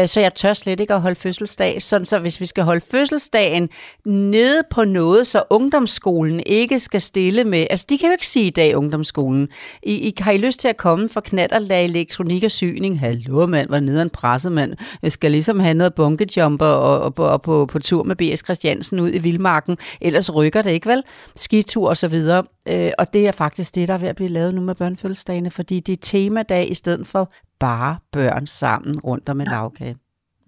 [0.01, 1.81] Øh, så jeg tør slet ikke at holde fødselsdag.
[1.81, 3.69] Sådan så hvis vi skal holde fødselsdagen
[4.05, 8.45] nede på noget, så ungdomsskolen ikke skal stille med, altså de kan jo ikke sige
[8.45, 9.47] i dag ungdomsskolen,
[9.83, 12.99] I, I har I lyst til at komme for knatterlag, elektronik og syning?
[12.99, 14.73] Hallo mand, hvor nederen presset mand.
[15.01, 18.45] Jeg skal ligesom have noget bunkejumper og, og, og, og på, på tur med B.S.
[18.45, 21.03] Christiansen ud i Vildmarken, ellers rykker det ikke vel?
[21.35, 22.43] Skitur og så videre.
[22.69, 25.51] Øh, og det er faktisk det, der er ved at blive lavet nu med børnefødselsdagene,
[25.51, 29.95] fordi det er temadag i stedet for bare børn sammen rundt om en lavkage.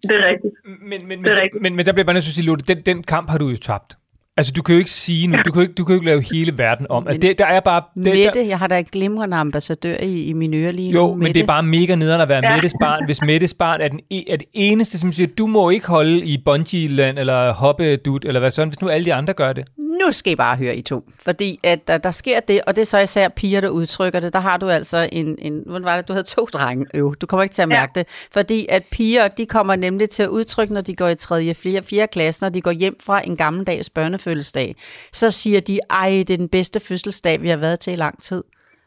[0.03, 0.53] Det er rigtigt.
[0.89, 1.61] Men, men, Det men, er rigtigt.
[1.61, 3.47] men, men der bliver bare nødt til at sige, Lotte, den, den kamp har du
[3.47, 3.97] jo tabt.
[4.41, 6.05] Altså, du kan jo ikke sige nu, du kan jo ikke, du kan jo ikke
[6.05, 7.07] lave hele verden om.
[7.07, 7.81] Altså, det, der er bare...
[7.95, 10.99] Det, der, Mette, jeg har da en glimrende ambassadør i, i mine ører lige nu.
[10.99, 11.33] jo, men Mette.
[11.33, 12.53] det er bare mega nederen at være Ja.
[12.55, 15.69] Mettes barn, hvis Mettes barn er, den, e- er det eneste, som siger, du må
[15.69, 19.33] ikke holde i bungee-land, eller hoppe dut, eller hvad sådan, hvis nu alle de andre
[19.33, 19.65] gør det.
[19.77, 21.03] nu skal I bare høre I to.
[21.19, 24.33] Fordi at der, der sker det, og det er så især piger, der udtrykker det.
[24.33, 26.85] Der har du altså en, en hvordan var det, du havde to drenge.
[26.97, 27.99] Jo, du kommer ikke til at mærke ja.
[27.99, 28.07] det.
[28.33, 31.53] Fordi at piger, de kommer nemlig til at udtrykke, når de går i 3.
[31.53, 31.81] 4.
[31.83, 32.07] 4.
[32.07, 33.89] klasse, når de går hjem fra en gammeldags
[34.31, 34.75] børnefødselsdag.
[35.13, 38.23] Så siger de, ej, det er den bedste fødselsdag, vi har været til i lang
[38.23, 38.43] tid.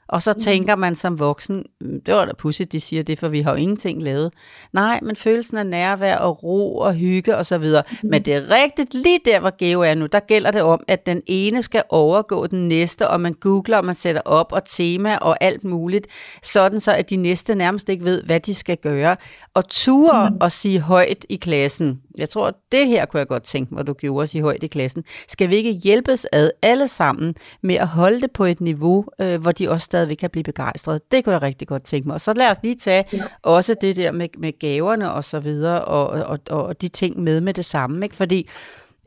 [0.09, 3.29] Og så tænker man som voksen, "Mm, det var da pudsigt, de siger det, for
[3.29, 4.33] vi har jo ingenting lavet.
[4.73, 7.83] Nej, men følelsen af nærvær og ro og hygge og så videre.
[8.03, 11.07] Men det er rigtigt, lige der hvor Geo er nu, der gælder det om, at
[11.07, 15.17] den ene skal overgå den næste, og man googler, og man sætter op og tema
[15.17, 16.07] og alt muligt,
[16.43, 19.17] sådan så at de næste nærmest ikke ved, hvad de skal gøre.
[19.55, 23.75] Og ture og sige højt i klassen, jeg tror, det her kunne jeg godt tænke
[23.75, 25.05] mig, at du gjorde at sige højt i klassen.
[25.29, 29.41] Skal vi ikke hjælpes ad alle sammen med at holde det på et niveau, øh,
[29.41, 31.01] hvor de også stadigvæk kan blive begejstrede?
[31.11, 32.15] Det kunne jeg rigtig godt tænke mig.
[32.15, 33.25] Og så lad os lige tage ja.
[33.43, 37.21] også det der med, med gaverne og så videre, og, og, og, og de ting
[37.21, 38.07] med med det samme.
[38.07, 38.17] Ikke?
[38.17, 38.49] Fordi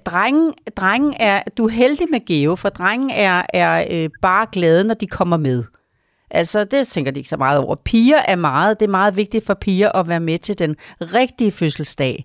[0.06, 4.84] drengen, drengen er, du er heldig med Geo, for drengen er, er øh, bare glade,
[4.84, 5.63] når de kommer med.
[6.32, 7.76] Altså, det tænker de ikke så meget over.
[7.76, 11.52] Piger er meget, det er meget vigtigt for piger at være med til den rigtige
[11.52, 12.24] fødselsdag.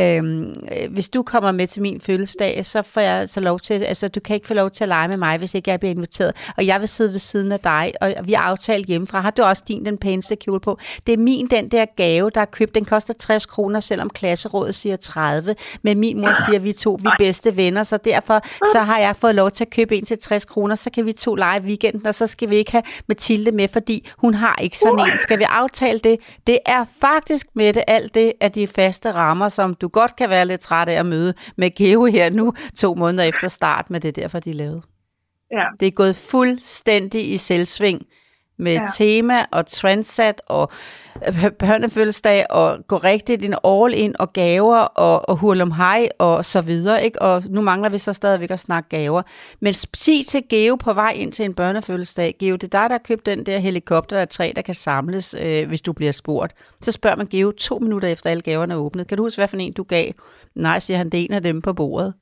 [0.00, 3.82] Øhm, øh, hvis du kommer med til min fødselsdag, så får jeg så lov til,
[3.82, 5.94] altså du kan ikke få lov til at lege med mig, hvis ikke jeg bliver
[5.94, 9.30] inviteret, og jeg vil sidde ved siden af dig, og vi har aftalt hjemmefra, har
[9.30, 10.78] du også din den pæneste kjole på?
[11.06, 14.74] Det er min, den der gave, der er købt, den koster 60 kroner, selvom klasserådet
[14.74, 18.40] siger 30, men min mor siger, at vi to vi er bedste venner, så derfor
[18.72, 21.12] så har jeg fået lov til at købe en til 60 kroner, så kan vi
[21.12, 24.58] to lege i weekenden, og så skal vi ikke have Mathilde med, fordi hun har
[24.62, 25.18] ikke sådan en.
[25.18, 26.16] Skal vi aftale det?
[26.46, 30.30] Det er faktisk med det alt det af de faste rammer, som du godt kan
[30.30, 34.00] være lidt træt af at møde med Geo her nu, to måneder efter start, med
[34.00, 34.82] det er derfor, de lavet.
[35.52, 35.64] Ja.
[35.80, 38.02] Det er gået fuldstændig i selvsving
[38.56, 38.86] med ja.
[38.94, 40.70] Tema og trendsat og
[41.26, 46.44] øh, børnefødselsdag og gå rigtigt en all in og gaver og, og hurlum hej og
[46.44, 47.04] så videre.
[47.04, 47.22] Ikke?
[47.22, 49.22] Og nu mangler vi så stadigvæk at snakke gaver.
[49.60, 52.36] Men sig til Geo på vej ind til en børnefødselsdag.
[52.38, 55.34] Geo, det er dig, der har købt den der helikopter af træ, der kan samles,
[55.40, 56.52] øh, hvis du bliver spurgt.
[56.82, 59.06] Så spørger man Geo to minutter efter alle gaverne er åbnet.
[59.06, 60.12] Kan du huske, hvad for en du gav?
[60.54, 62.14] Nej, siger han, det er en af dem på bordet.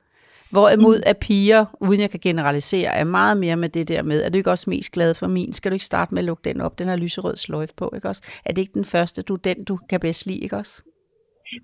[0.54, 4.30] Hvorimod at piger, uden jeg kan generalisere, er meget mere med det der med, er
[4.30, 5.50] du ikke også mest glad for min?
[5.52, 6.78] Skal du ikke starte med at lukke den op?
[6.80, 8.22] Den har lyserød sløjf på, ikke også?
[8.46, 10.74] Er det ikke den første, du den, du kan bedst lide, ikke også?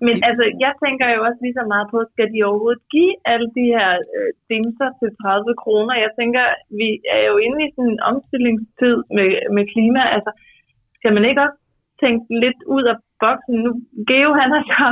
[0.05, 3.49] Men altså, jeg tænker jo også lige så meget på, skal de overhovedet give alle
[3.57, 5.93] de her øh, dimser til 30 kroner?
[6.05, 6.43] Jeg tænker,
[6.79, 10.01] vi er jo inde i sådan en omstillingstid med, med klima.
[10.15, 10.31] Altså,
[10.97, 11.59] skal man ikke også
[12.03, 13.55] tænke lidt ud af boksen?
[13.65, 13.71] Nu,
[14.09, 14.87] Geo, han har så,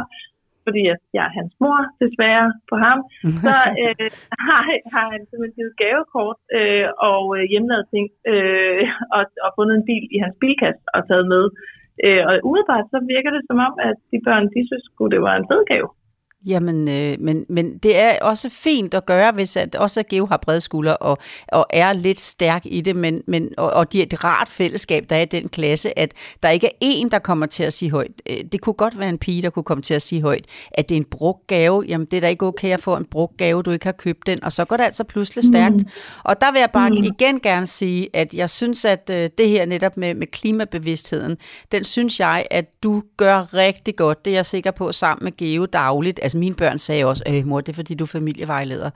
[0.68, 3.00] fordi jeg, jeg er hans mor, desværre på ham,
[3.46, 4.08] så øh,
[4.48, 4.62] har,
[4.96, 8.84] har han simpelthen givet gavekort øh, og øh, hjemlavet ting, øh,
[9.16, 11.44] og, og fundet en bil i hans bilkasse og taget med.
[12.06, 15.22] Øh, og umiddelbart så virker det som om, at de børn, de synes sgu, det
[15.28, 15.90] var en fed gave.
[16.46, 20.38] Jamen, øh, men, men det er også fint at gøre, hvis at også Geo har
[20.38, 24.04] brede skuldre og, og er lidt stærk i det, men, men, og, og det er
[24.04, 27.46] et rart fællesskab, der er i den klasse, at der ikke er en, der kommer
[27.46, 28.12] til at sige højt.
[28.30, 30.90] Øh, Det kunne godt være en pige, der kunne komme til at sige højt, at
[30.90, 31.86] det er en brugt gave.
[31.88, 34.28] Jamen, det er da ikke okay at få en brugt gave, du ikke har købt
[34.28, 35.76] den, og så går det altså pludselig stærkt.
[35.76, 35.90] Mm.
[36.24, 36.98] Og der vil jeg bare mm.
[36.98, 41.38] igen gerne sige, at jeg synes, at øh, det her netop med, med klimabevidstheden,
[41.72, 44.26] den synes jeg, at du gør rigtig godt.
[44.26, 46.20] Det er jeg sikker på sammen med Geo dagligt.
[46.28, 48.90] Altså mine børn sagde også, øh, mor, det er fordi du er familievejleder.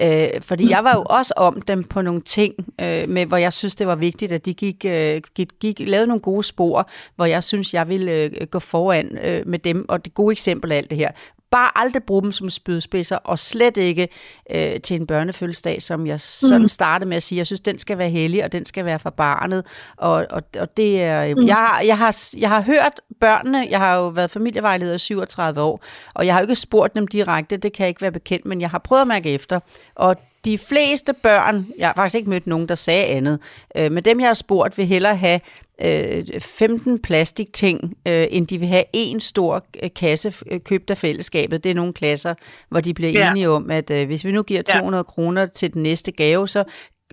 [0.00, 3.52] Øh, fordi jeg var jo også om dem på nogle ting, øh, med, hvor jeg
[3.52, 7.24] synes, det var vigtigt, at de gik, øh, gik, gik, lavede nogle gode spor, hvor
[7.24, 9.88] jeg synes, jeg ville øh, gå foran øh, med dem.
[9.88, 11.10] Og det gode eksempel af alt det her,
[11.56, 14.08] bare aldrig bruge dem som spydspidser, og slet ikke
[14.50, 16.68] øh, til en børnefødselsdag, som jeg sådan mm.
[16.68, 19.10] startede med at sige, jeg synes, den skal være hellig, og den skal være for
[19.10, 19.64] barnet,
[19.96, 21.46] og, og, og det er, mm.
[21.46, 25.60] jeg, har, jeg, har, jeg har hørt børnene, jeg har jo været familievejleder i 37
[25.60, 28.46] år, og jeg har jo ikke spurgt dem direkte, det kan jeg ikke være bekendt,
[28.46, 29.60] men jeg har prøvet at mærke efter,
[29.94, 33.40] og de fleste børn, jeg har faktisk ikke mødt nogen, der sagde andet,
[33.76, 35.40] øh, men dem, jeg har spurgt, vil hellere have
[35.82, 40.98] øh, 15 plastikting, øh, end de vil have en stor øh, kasse øh, købt af
[40.98, 41.64] fællesskabet.
[41.64, 42.34] Det er nogle klasser,
[42.68, 43.30] hvor de bliver Ja.
[43.30, 44.78] enige om, at øh, hvis vi nu giver Ja.
[44.78, 46.64] 200 kroner til den næste gave, så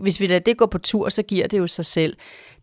[0.01, 2.15] hvis vi lader det gå på tur, så giver det jo sig selv.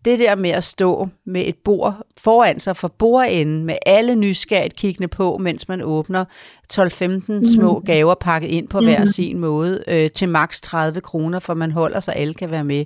[0.05, 4.77] Det der med at stå med et bord foran sig for bordenden, med alle nysgerrigt
[4.77, 6.25] kiggende på, mens man åbner
[6.73, 11.55] 12-15 små gaver pakket ind på hver sin måde, øh, til maks 30 kroner, for
[11.55, 12.85] man holder, så alle kan være med.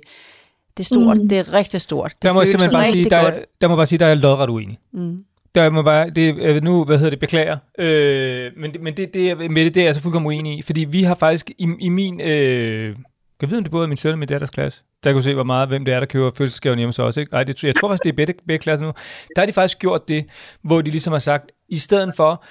[0.77, 1.17] Det er stort.
[1.29, 2.11] Det er rigtig stort.
[2.15, 3.33] Det Der må jeg simpelthen bare sige, der, godt.
[3.35, 4.77] er- der må jeg bare sige, der er jeg lodret uenig.
[4.93, 5.23] Mm.
[5.55, 9.13] Der må bare, det, øh, nu, hvad hedder det, beklager, øh, men, det- men det,
[9.13, 11.49] det, er- med det, det er jeg så fuldkommen uenig i, fordi vi har faktisk
[11.57, 12.95] i, i min, øh,
[13.39, 15.21] kan vide, om det både er min søn og min datters klasse, der kan du
[15.21, 17.33] se, hvor meget, hvem det er, der køber fødselsgaven hjemme hos os, ikke?
[17.35, 18.91] Ej, det, jeg tror faktisk, det er begge, begge klasser nu.
[19.35, 20.25] Der har de faktisk gjort det,
[20.63, 22.43] hvor de ligesom har sagt, i stedet for,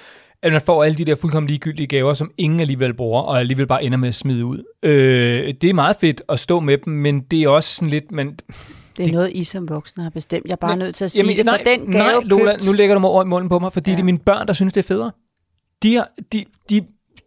[0.43, 3.67] at man får alle de der fuldkommen ligegyldige gaver, som ingen alligevel bruger, og alligevel
[3.67, 4.63] bare ender med at smide ud.
[4.83, 8.11] Øh, det er meget fedt at stå med dem, men det er også sådan lidt,
[8.11, 8.37] man,
[8.97, 10.45] Det er noget, I som voksne har bestemt.
[10.45, 12.51] Jeg er bare Men- nødt til at sige det, for nej, den gave nej, Lola,
[12.51, 12.67] købt.
[12.67, 13.95] nu lægger du mig over i munden på mig, fordi ja.
[13.95, 15.11] det er mine børn, der synes, det er federe.
[15.83, 16.81] De, har, de, de,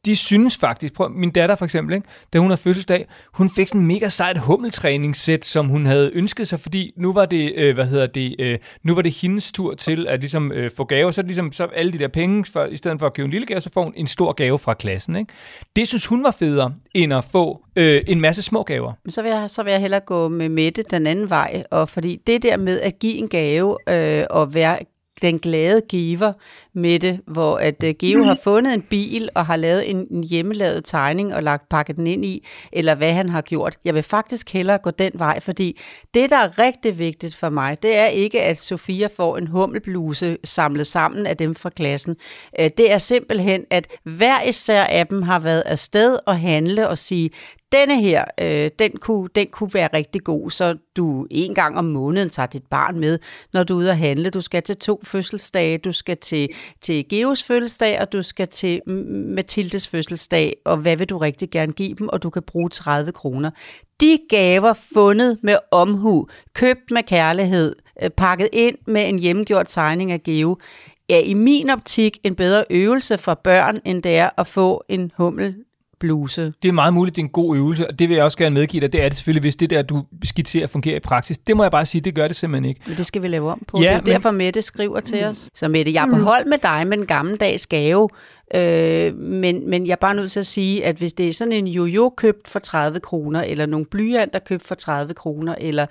[0.05, 3.69] de synes faktisk, prøv, min datter for eksempel, ikke, da hun havde fødselsdag, hun fik
[3.69, 7.75] sådan en mega sejt hummeltræningssæt, som hun havde ønsket sig, fordi nu var det, øh,
[7.75, 11.11] hvad hedder det, øh, nu var det hendes tur til at ligesom øh, få gaver,
[11.11, 13.31] så det ligesom så alle de der penge, for, i stedet for at købe en
[13.31, 15.33] lille gave, så får hun en stor gave fra klassen, ikke?
[15.77, 18.93] Det synes hun var federe, end at få øh, en masse små gaver.
[19.05, 21.89] Men så vil, jeg, så vil jeg hellere gå med Mette den anden vej, og
[21.89, 24.79] fordi det der med at give en gave øh, og være
[25.23, 26.33] den glade giver
[26.75, 30.25] med det, hvor at uh, Geo har fundet en bil og har lavet en, en
[30.25, 33.79] hjemmelavet tegning og lagt pakket den ind i, eller hvad han har gjort.
[33.85, 35.81] Jeg vil faktisk hellere gå den vej, fordi
[36.15, 40.39] det, der er rigtig vigtigt for mig, det er ikke, at Sofia får en hummelbluse
[40.45, 42.17] samlet sammen af dem fra klassen.
[42.61, 46.99] Uh, det er simpelthen, at hver især af dem har været afsted og handle og
[46.99, 47.31] sige,
[47.73, 51.85] denne her, øh, den, kunne, den kunne være rigtig god, så du en gang om
[51.85, 53.19] måneden tager dit barn med,
[53.53, 54.31] når du er ude at handle.
[54.31, 56.49] Du skal til to fødselsdage, du skal til,
[56.81, 58.81] til Geos fødselsdag, og du skal til
[59.35, 63.13] Mathildes fødselsdag, og hvad vil du rigtig gerne give dem, og du kan bruge 30
[63.13, 63.51] kroner.
[64.01, 70.13] De gaver fundet med omhu, købt med kærlighed, øh, pakket ind med en hjemmegjort tegning
[70.13, 70.57] af Geo,
[71.09, 75.13] er i min optik en bedre øvelse for børn, end det er at få en
[75.17, 75.55] hummel
[76.01, 76.53] bluse.
[76.63, 78.55] Det er meget muligt, det er en god øvelse, og det vil jeg også gerne
[78.55, 78.93] medgive dig.
[78.93, 81.39] Det er det selvfølgelig, hvis det der, du skitserer, fungerer i praksis.
[81.39, 82.81] Det må jeg bare sige, det gør det simpelthen ikke.
[82.87, 83.79] Men det skal vi lave om på.
[83.79, 85.51] Ja, det er men- derfor, Mette skriver til os.
[85.55, 88.09] Så Mette, jeg er på hold med dig med en gammeldags gave,
[88.55, 91.53] øh, men, men jeg er bare nødt til at sige, at hvis det er sådan
[91.53, 95.87] en jojo købt for 30 kroner, eller nogle blyanter købt for 30 kroner, eller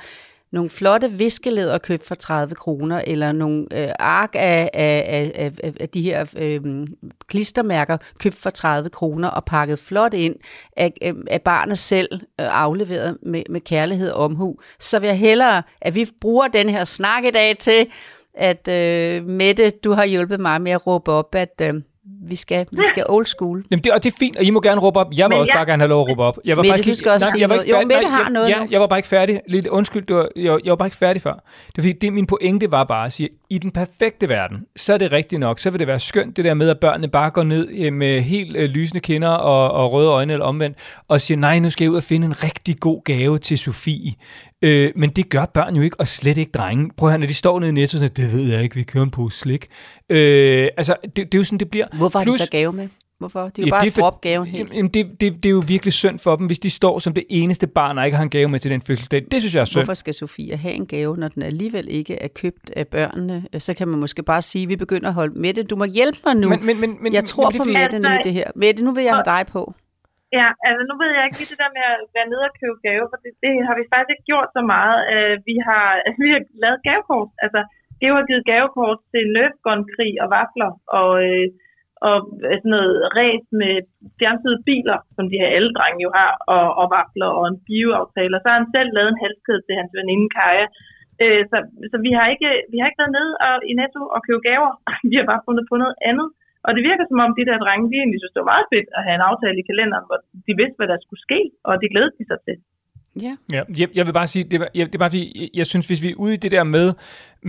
[0.52, 5.74] nogle flotte viskelæder købt for 30 kroner, eller nogle øh, ark af, af, af, af,
[5.80, 6.88] af- de her øh,
[7.28, 10.36] klistermærker købt for 30 kroner og pakket flot ind
[10.78, 15.18] af, øh, af barnet selv, øh, afleveret med, med kærlighed og omhu, så vil jeg
[15.20, 17.88] hellere, at vi bruger den her snak i dag til,
[18.34, 21.74] at øh, Mette, du har hjulpet mig med at råbe op, at øh,
[22.30, 23.64] vi skal, vi skal old school.
[23.72, 25.08] Jamen det, og det er fint, og I må gerne råbe op.
[25.14, 26.40] Jeg vil Men også jeg- bare gerne have lov at råbe op.
[26.46, 27.88] Jeg var Mette, faktisk du skal også nej, sige jeg var ikke Jo, færdig.
[27.88, 28.68] Mette Nej, har jeg, noget ja, nu.
[28.72, 29.42] jeg var bare ikke færdig.
[29.48, 31.34] Lidt undskyld, det var, jeg, jeg var bare ikke færdig før.
[31.34, 34.94] Det er fordi, det, min pointe var bare at sige, i den perfekte verden, så
[34.94, 35.60] er det rigtigt nok.
[35.60, 38.22] Så vil det være skønt, det der med, at børnene bare går ned øh, med
[38.22, 41.86] helt øh, lysende kinder og, og røde øjne eller omvendt, og siger, nej, nu skal
[41.86, 44.14] jeg ud og finde en rigtig god gave til Sofie.
[44.62, 46.90] Øh, men det gør børn jo ikke, og slet ikke drenge.
[46.98, 48.84] Prøv at høre, når de står nede i netto, sådan, det ved jeg ikke, vi
[48.84, 49.68] kører en pose slik.
[50.10, 51.86] Øh, altså, det, det er jo sådan, det bliver.
[51.98, 52.88] Hvorfor har de så gave med?
[53.20, 53.44] Hvorfor?
[53.44, 54.74] De kan Ja, bare det er for- droppe gaven helt.
[54.74, 57.24] Jamen, det, det, det er jo virkelig synd for dem, hvis de står som det
[57.30, 59.26] eneste barn, og ikke har en gave med til den fødselsdag.
[59.32, 59.80] Det synes jeg er synd.
[59.84, 63.44] Hvorfor skal Sofia have en gave, når den alligevel ikke er købt af børnene?
[63.58, 65.64] Så kan man måske bare sige, at vi begynder at holde Mette.
[65.64, 66.50] Du må hjælpe mig nu.
[66.50, 68.52] Men, men, men, jeg tror men det på Mette nu i det her.
[68.56, 69.74] Mette, nu vil jeg have dig på.
[70.40, 72.80] Ja, altså nu ved jeg ikke lige det der med at være nede og købe
[72.88, 75.00] gave, for det, det har vi faktisk ikke gjort så meget.
[75.14, 75.86] Uh, vi, har,
[76.24, 77.32] vi har lavet gavekort.
[77.44, 77.60] Altså,
[77.98, 81.48] det har givet gavekort til Nerfgun-krig og vafler, og, øh,
[82.08, 83.74] og øh, sådan noget ræs med
[84.20, 88.36] fjernsede biler, som de her alle drenge jo har, og, og vafler og en bioaftale.
[88.36, 90.66] Og så har han selv lavet en halskæde til hans veninde Kaja.
[91.24, 91.58] Øh, så,
[91.92, 94.72] så vi har ikke, vi har ikke været nede og, i Netto og købe gaver.
[95.10, 96.28] Vi har bare fundet på noget andet.
[96.68, 98.88] Og det virker som om, de der drenge, de egentlig synes, det var meget fedt
[98.98, 101.88] at have en aftale i kalenderen, hvor de vidste, hvad der skulle ske, og det
[101.94, 102.58] glædede de sig til.
[103.26, 103.34] Ja.
[103.56, 105.66] Ja, jeg, jeg vil bare sige, det, er- jeg, det er bare fordi, jeg, jeg
[105.72, 106.88] synes, hvis vi er ude i det der med,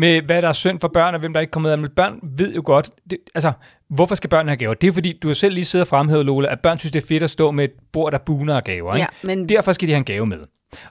[0.02, 2.14] med hvad der er synd for børn, og hvem der ikke kommer med, men børn
[2.40, 3.52] ved jo godt, det, altså,
[3.96, 4.74] hvorfor skal børn have gaver?
[4.74, 7.02] Det er fordi, du har selv lige siddet og fremhævet, Lola, at børn synes, det
[7.02, 8.94] er fedt at stå med et bord, der buner af gaver.
[8.94, 9.06] Ikke?
[9.24, 10.40] Ja, men- Derfor skal de have en gave med.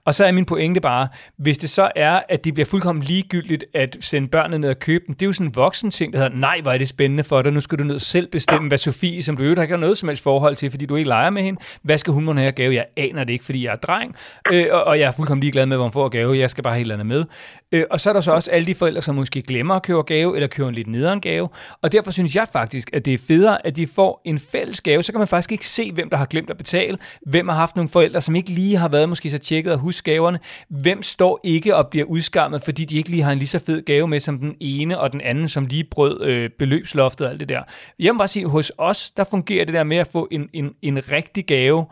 [0.05, 3.65] Og så er min pointe bare, hvis det så er, at det bliver fuldkommen ligegyldigt
[3.73, 6.19] at sende børnene ned og købe den, det er jo sådan en voksen ting, der
[6.19, 8.67] hedder, nej, hvor er det spændende for dig, nu skal du ned og selv bestemme,
[8.67, 11.09] hvad Sofie, som du jo ikke har noget som helst forhold til, fordi du ikke
[11.09, 12.73] leger med hende, hvad skal hun må have gave?
[12.73, 14.15] Jeg aner det ikke, fordi jeg er dreng,
[14.51, 16.79] øh, og, og jeg er fuldkommen ligeglad med, hvor hun får gave, jeg skal bare
[16.79, 17.25] eller andet med.
[17.71, 20.03] Øh, og så er der så også alle de forældre, som måske glemmer at købe
[20.03, 21.49] gave, eller køber en lidt nederen gave,
[21.81, 25.03] og derfor synes jeg faktisk, at det er federe, at de får en fælles gave,
[25.03, 27.75] så kan man faktisk ikke se, hvem der har glemt at betale, hvem har haft
[27.75, 31.39] nogle forældre, som ikke lige har været måske så tjekket og huske gaverne, hvem står
[31.43, 34.19] ikke og bliver udskammet, fordi de ikke lige har en lige så fed gave med
[34.19, 37.63] som den ene, og den anden, som lige brød øh, beløbsloftet og alt det der.
[37.99, 40.69] Jeg må bare sige, hos os, der fungerer det der med at få en, en,
[40.81, 41.85] en rigtig gave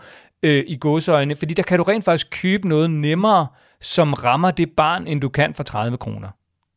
[0.43, 3.47] øh, i gåseøjne, fordi der kan du rent faktisk købe noget nemmere,
[3.81, 6.29] som rammer det barn, end du kan for 30 kroner.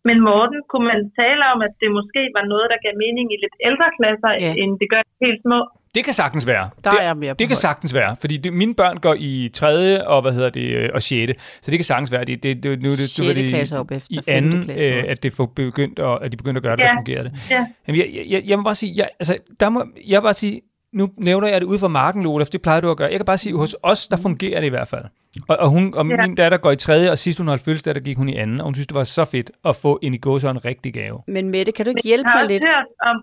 [0.04, 3.36] Men Morten, kunne man tale om, at det måske var noget, der gav mening i
[3.44, 4.54] lidt ældre klasser, Ja.
[4.62, 5.58] end det gør i helt små?
[5.94, 6.70] Det kan sagtens være.
[6.84, 9.50] Der det, er mere på Det kan sagtens være, fordi det, mine børn går i
[9.54, 10.06] 3.
[10.06, 11.32] og hvad hedder det og 6.
[11.62, 13.50] Så det kan sagtens være, det, det, det, nu, er det, nu er Sjette det
[13.50, 15.04] klasse op efter i femte anden, klasse øh, op.
[15.10, 16.88] at det får begyndt at, at de begynder at gøre det, Ja.
[16.88, 17.32] der fungerer det.
[17.50, 17.66] Ja.
[17.88, 20.60] Jamen, jeg, jeg, jeg må bare sige, jeg, altså, der må, jeg bare sige,
[20.92, 23.08] nu nævner jeg det ude fra marken, Olaf, det plejer du at gøre.
[23.10, 25.04] Jeg kan bare sige, hos os, der fungerer det i hvert fald.
[25.50, 26.16] Og, og, hun, og Ja.
[26.24, 28.58] min datter går i tredje, og sidst hun holdt fødselsdag, der gik hun i anden,
[28.60, 31.18] og hun synes, det var så fedt at få en i gåsøjne rigtig gave.
[31.36, 32.62] Men Mette, kan du ikke hjælpe mig lidt?
[32.72, 33.16] hørt om,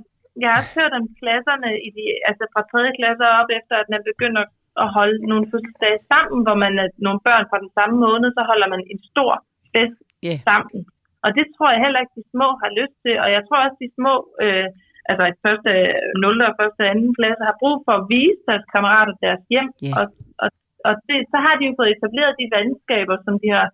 [0.43, 2.81] jeg har også hørt om klasserne, i de, altså fra 3.
[2.99, 4.43] klasser op efter, at man begynder
[4.83, 8.41] at holde nogle fødselsdage sammen, hvor man er nogle børn fra den samme måned, så
[8.51, 9.31] holder man en stor
[9.73, 9.99] fest
[10.29, 10.35] Ja.
[10.49, 10.79] sammen.
[11.25, 13.15] Og det tror jeg heller ikke, de små har lyst til.
[13.23, 14.13] Og jeg tror også, de små,
[14.43, 14.67] øh,
[15.09, 15.71] altså i første
[16.23, 16.49] 0.
[16.49, 17.17] og første og 2.
[17.19, 19.69] klasse, har brug for at vise deres kammerater deres hjem.
[19.87, 19.91] Ja.
[19.99, 20.05] Og,
[20.43, 20.49] og,
[20.87, 23.65] og det, så har de jo fået etableret de venskaber, som de har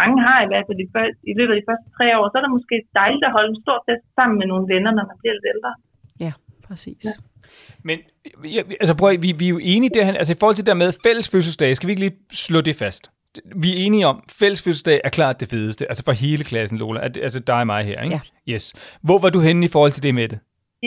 [0.00, 2.34] mange har i hvert fald i, før- i løbet af de første tre år, så
[2.38, 5.16] er det måske dejligt at holde en stor fest sammen med nogle venner, når man
[5.20, 5.70] bliver lidt ældre.
[6.26, 6.32] Ja,
[6.68, 7.02] præcis.
[7.08, 7.14] Ja.
[7.88, 7.96] Men
[8.56, 10.82] ja, altså prøv, vi, vi er jo enige derhen, altså i forhold til det der
[10.84, 12.16] med fælles fødselsdag, skal vi ikke lige
[12.46, 13.02] slå det fast?
[13.64, 17.00] Vi er enige om, fælles fødselsdag er klart det fedeste, altså for hele klassen, Lola,
[17.06, 18.20] At- altså dig og mig her, ikke?
[18.46, 18.52] Ja.
[18.54, 18.64] Yes.
[19.02, 20.38] Hvor var du henne i forhold til det med det?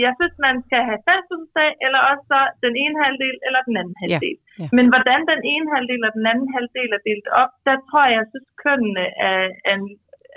[0.06, 3.98] Jeg synes, man skal have fødselsdag, eller også så den ene halvdel, eller den anden
[4.02, 4.38] halvdel.
[4.62, 4.68] ja.
[4.78, 8.16] Men hvordan den ene halvdel og den anden halvdel er delt op, der tror jeg,
[8.20, 9.88] jeg synes, kønnene er, er, en,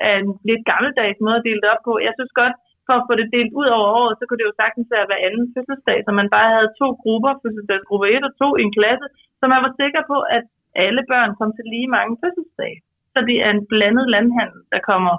[0.09, 1.95] er en lidt gammeldags måde at dele det op på.
[2.09, 2.55] Jeg synes godt,
[2.87, 5.25] for at få det delt ud over året, så kunne det jo sagtens være hver
[5.27, 9.07] anden fødselsdag, så man bare havde to grupper, fødselsdagsgruppe 1 og 2 i en klasse,
[9.41, 10.45] så man var sikker på, at
[10.87, 12.79] alle børn kom til lige mange fødselsdage.
[13.15, 15.15] Så det er en blandet landhandel, der kommer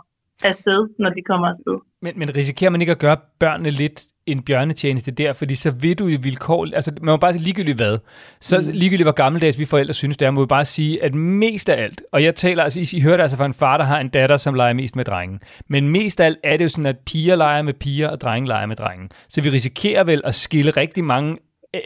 [0.52, 1.78] afsted, når de kommer afsted.
[2.04, 6.00] Men, men risikerer man ikke at gøre børnene lidt en bjørnetjeneste der, fordi så vil
[6.00, 7.98] du jo vilkår, altså man må bare sige ligegyldigt hvad,
[8.40, 8.80] så mm.
[8.80, 11.84] ligegyldigt hvor gammeldags vi forældre synes det er, må vi bare sige, at mest af
[11.84, 14.10] alt, og jeg taler altså, I, I hørte altså fra en far, der har en
[14.10, 17.00] datter, som leger mest med drengen, men mest af alt er det jo sådan, at
[17.06, 19.10] piger leger med piger, og drenge leger med drengen.
[19.30, 21.38] Så vi risikerer vel at skille rigtig mange
[21.76, 21.82] øh,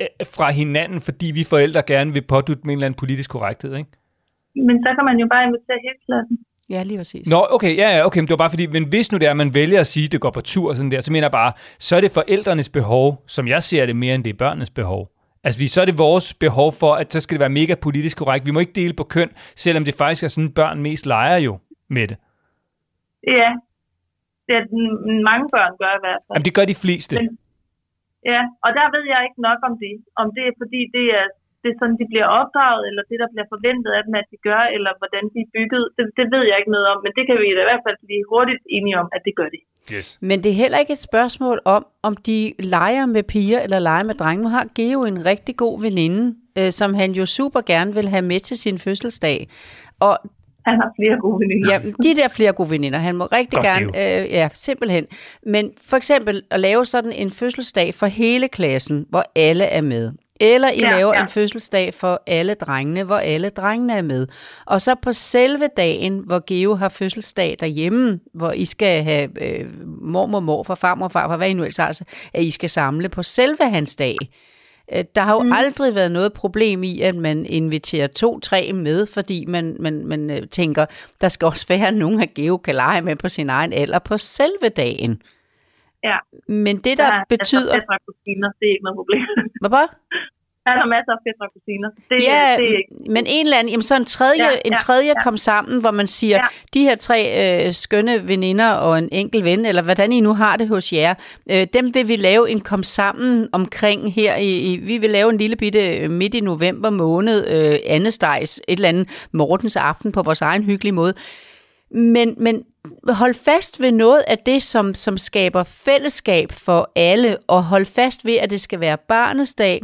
[0.00, 3.76] øh, fra hinanden, fordi vi forældre gerne vil pådutte med en eller anden politisk korrekthed,
[3.76, 3.90] ikke?
[4.68, 6.36] Men så kan man jo bare invitere hele klassen.
[6.70, 7.26] Ja, lige præcis.
[7.28, 9.30] Nå, okay, ja, ja, okay, men det var bare fordi, men hvis nu det er,
[9.30, 11.24] at man vælger at sige, at det går på tur og sådan der, så mener
[11.24, 14.38] jeg bare, så er det forældrenes behov, som jeg ser det mere, end det er
[14.44, 15.02] børnenes behov.
[15.44, 18.18] Altså, vi- så er det vores behov for, at så skal det være mega politisk
[18.18, 18.46] korrekt.
[18.46, 21.58] Vi må ikke dele på køn, selvom det faktisk er sådan, børn mest leger jo
[21.96, 22.16] med det.
[23.40, 23.50] Ja,
[24.46, 24.64] det er
[25.30, 26.34] mange børn gør i hvert fald.
[26.34, 27.16] Jamen, det gør de fleste.
[27.16, 27.38] Men-
[28.32, 29.94] Ja, og der ved jeg ikke nok om det.
[30.22, 31.26] Om det er fordi, det er,
[31.62, 34.38] det er sådan, de bliver opdraget, eller det, der bliver forventet af dem, at de
[34.48, 35.84] gør, eller hvordan de er bygget.
[35.96, 37.98] Det, det ved jeg ikke noget om, men det kan vi da i hvert fald
[38.06, 39.60] blive hurtigt enige om, at det gør de.
[39.96, 40.08] Yes.
[40.28, 42.38] Men det er heller ikke et spørgsmål om, om de
[42.74, 44.42] leger med piger eller leger med drenge.
[44.44, 46.22] Nu har Geo en rigtig god veninde,
[46.58, 49.38] øh, som han jo super gerne vil have med til sin fødselsdag.
[50.00, 50.14] Og
[50.68, 51.72] Han har flere gode veninder.
[51.72, 52.98] Ja, de der flere gode veninder.
[52.98, 55.06] Han må rigtig Godt, gerne, øh, ja, simpelthen.
[55.46, 60.12] Men for eksempel at lave sådan en fødselsdag for hele klassen, hvor alle er med.
[60.40, 61.22] Eller I Ja, laver ja.
[61.22, 64.26] en fødselsdag for alle drengene, hvor alle drengene er med.
[64.66, 69.66] Og så på selve dagen, hvor Geo har fødselsdag derhjemme, hvor I skal have øh,
[70.02, 73.64] mormor, morfar, farmor, farfar, hvad I nu ellers altså, at I skal samle på selve
[73.70, 74.16] hans dag.
[74.94, 75.52] Øh, Der har jo mm.
[75.52, 80.42] aldrig været noget problem i, at man inviterer to-tre med, fordi man, man, man øh,
[80.48, 80.86] tænker,
[81.20, 84.18] der skal også være nogen, at Geo kan lege med på sin egen alder på
[84.18, 85.22] selve dagen.
[86.04, 86.18] Ja.
[86.48, 87.72] Men det, der Der er betyder...
[87.74, 89.22] Altså, kusiner, det er ikke noget problem.
[89.62, 89.86] Hvad var?
[90.64, 91.90] Der er masser af fætter og kusiner.
[92.10, 93.12] Det, Ja, det er ikke.
[93.12, 95.22] men en eller anden, jamen så en tredje, Ja, ja, en ja, tredje ja.
[95.22, 96.42] kom sammen, hvor man siger, Ja.
[96.42, 96.80] ja.
[96.80, 97.18] de her tre
[97.66, 101.14] øh, skønne veninder og en enkelt ven, eller hvordan I nu har det hos jer,
[101.50, 104.36] øh, dem vil vi lave en kom sammen omkring her.
[104.36, 108.58] I, i, vi vil lave en lille bitte øh, midt i november måned, øh, andestejs,
[108.68, 111.14] et eller andet Mortens aften på vores egen hyggelige måde.
[111.90, 112.64] Men, men
[113.08, 118.24] hold fast ved noget af det, som, som skaber fællesskab for alle, og hold fast
[118.24, 119.82] ved, at det skal være barnets dag,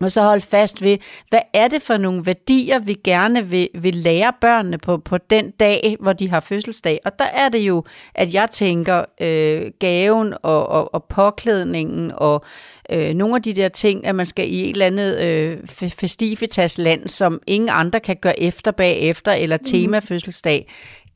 [0.00, 3.94] og så hold fast ved, hvad er det for nogle værdier, vi gerne vil, vil
[3.94, 7.00] lære børnene på, på den dag, hvor de har fødselsdag.
[7.04, 12.44] Og der er det jo, at jeg tænker øh, gaven og, og, og påklædningen og
[12.90, 15.94] øh, nogle af de der ting, at man skal i et eller andet øh, fe-
[15.98, 20.68] festivitas land, som ingen andre kan gøre efter bagefter, eller temafødselsdag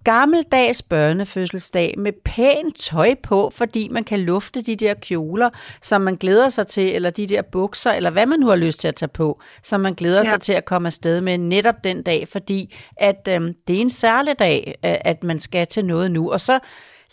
[0.04, 5.50] gammeldags børnefødselsdag med pænt tøj på, fordi man kan lufte de der kjoler,
[5.82, 8.80] som man glæder sig til, eller de der bukser, eller hvad man nu har lyst
[8.80, 10.24] til at tage på, som man glæder ja.
[10.24, 13.90] Sig til at komme afsted med netop den dag, fordi at øhm, det er en
[13.90, 16.32] særlig dag, øh, at man skal til noget nu.
[16.32, 16.58] Og så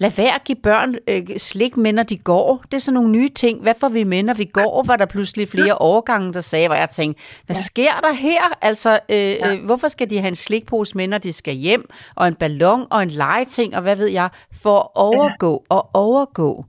[0.02, 2.64] lad være at give børn øh, slik med, når de går.
[2.72, 3.62] Det er sådan nogle nye ting.
[3.62, 4.84] Hvad får vi med, når vi går?
[4.84, 7.62] Var der pludselig flere årgange, der sagde, hvor jeg tænkte, hvad ja.
[7.62, 8.58] sker der her?
[8.62, 9.54] Altså, øh, ja.
[9.54, 11.90] øh, hvorfor skal de have en slikpose med, når de skal hjem?
[12.16, 14.30] Og en ballon og en legeting, og hvad ved jeg,
[14.62, 16.66] for at overgå og overgå.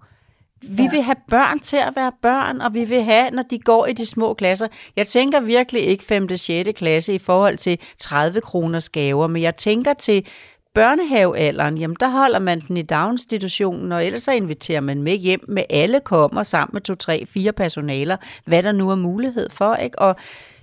[0.62, 0.90] Vi ja.
[0.90, 3.92] vil have børn til at være børn, og vi vil have, når de går i
[3.92, 4.68] de små klasser.
[4.96, 6.28] Jeg tænker virkelig ikke 5.
[6.30, 6.68] og 6.
[6.76, 10.26] klasse i forhold til 30 kroners gaver, men jeg tænker til
[10.74, 15.44] børnehavealderen, jamen der holder man den i daginstitutionen, og ellers så inviterer man med hjem
[15.48, 19.74] med alle kommer sammen med to, tre, fire personaler, hvad der nu er mulighed for,
[19.74, 19.98] ikke?
[19.98, 20.16] Og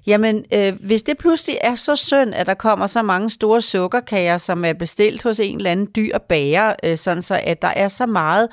[0.08, 4.38] Jamen, øh, hvis det pludselig er så synd, at der kommer så mange store sukkerkager,
[4.38, 7.88] som er bestilt hos en eller anden dyr bager, øh, sådan så at der er
[7.88, 8.48] så meget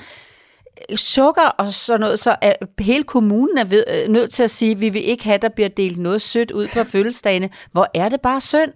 [0.90, 4.50] øh, sukker og sådan noget, så er hele kommunen er ved, øh, nødt til at
[4.50, 7.50] sige, at vi vil ikke have, at der bliver delt noget sødt ud på fødselsdagene.
[7.72, 8.72] Hvor er det bare synd?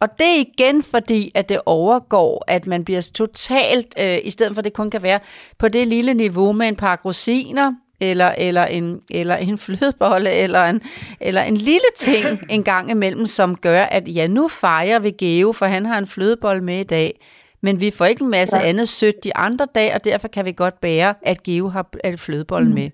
[0.00, 4.54] Og det er igen fordi, at det overgår, at man bliver totalt, øh, i stedet
[4.54, 5.20] for at det kun kan være
[5.58, 10.64] på det lille niveau med en par rosiner, eller, eller, en, eller en flødebolle, eller
[10.64, 10.80] en,
[11.20, 15.52] eller en lille ting en gang imellem, som gør, at ja, nu fejrer vi Geo,
[15.52, 17.20] for han har en flødebolle med i dag.
[17.62, 18.68] Men vi får ikke en masse ja.
[18.68, 21.86] andet sødt de andre dage, og derfor kan vi godt bære, at Geo har
[22.16, 22.90] flødebollen med.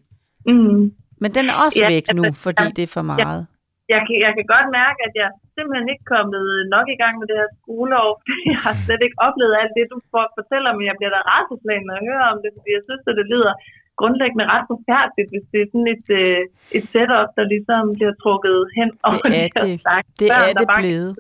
[0.47, 0.91] Mm.
[1.21, 2.69] Men den er også Ja, væk nu, altså, fordi ja.
[2.77, 3.47] det er for meget.
[3.93, 7.27] Jeg, kan, jeg kan godt mærke, at jeg simpelthen ikke kommet nok i gang med
[7.31, 9.99] det her skoleår, fordi jeg har slet ikke oplevet alt det, du
[10.39, 13.17] fortæller, men jeg bliver da raseslægen, når jeg hører om det, fordi jeg synes, at
[13.21, 13.55] det lyder
[14.01, 16.41] grundlæggende ret forfærdeligt, hvis det er sådan et, øh,
[16.79, 19.81] et setup, der ligesom bliver trukket hen over Det er de det.
[19.85, 21.11] stakkels Det er det blevet.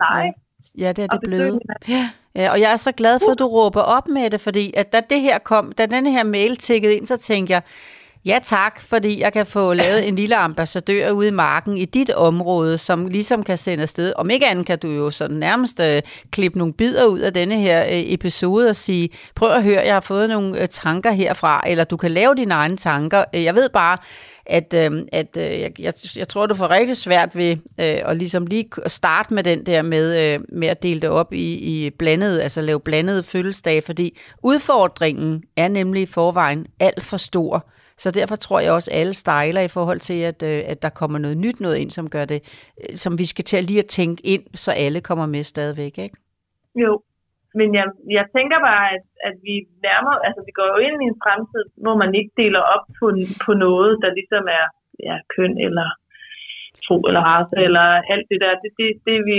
[0.83, 0.89] Ja.
[0.97, 1.59] det er det blevet.
[1.97, 2.05] Ja.
[2.41, 4.93] Ja, og jeg er så glad for, at du råber op med det, fordi at
[4.93, 7.62] da det her kom, da den her mail tikkede ind, så tænkte jeg,
[8.27, 12.11] ja tak, fordi jeg kan få lavet en lille ambassadør ude i marken i dit
[12.11, 14.12] område, som ligesom kan sende afsted.
[14.16, 17.57] Om ikke andet kan du jo sådan nærmest øh, klippe nogle bidder ud af denne
[17.57, 21.64] her øh, episode og sige, prøv at høre, jeg har fået nogle øh, tanker herfra,
[21.66, 23.24] eller du kan lave dine egne tanker.
[23.35, 23.99] Øh, jeg ved bare,
[24.47, 27.57] at, øh, at øh, jeg, jeg, jeg tror, du får rigtig svært ved øh,
[28.05, 31.55] at ligesom lige starte med den der med, øh, med at dele det op i,
[31.55, 37.70] i blandet, altså lave blandede fødselsdage, fordi udfordringen er nemlig i forvejen alt for stor.
[38.03, 40.91] Så derfor tror jeg også, at alle stejler i forhold til, at, øh, at der
[41.01, 42.41] kommer noget nyt noget ind, som gør det,
[42.81, 45.95] øh, som vi skal til at lige at tænke ind, så alle kommer med stadigvæk,
[45.99, 46.17] ikke?
[46.85, 46.93] Jo,
[47.59, 47.87] men jeg,
[48.19, 49.55] jeg tænker bare, at, at vi
[49.87, 53.07] nærmer, altså vi går jo ind i en fremtid, hvor man ikke deler op på,
[53.45, 54.67] på noget, der ligesom er
[55.09, 55.89] ja, køn eller
[56.87, 58.53] tro eller race eller alt det der.
[58.63, 59.37] Det, det, det er vi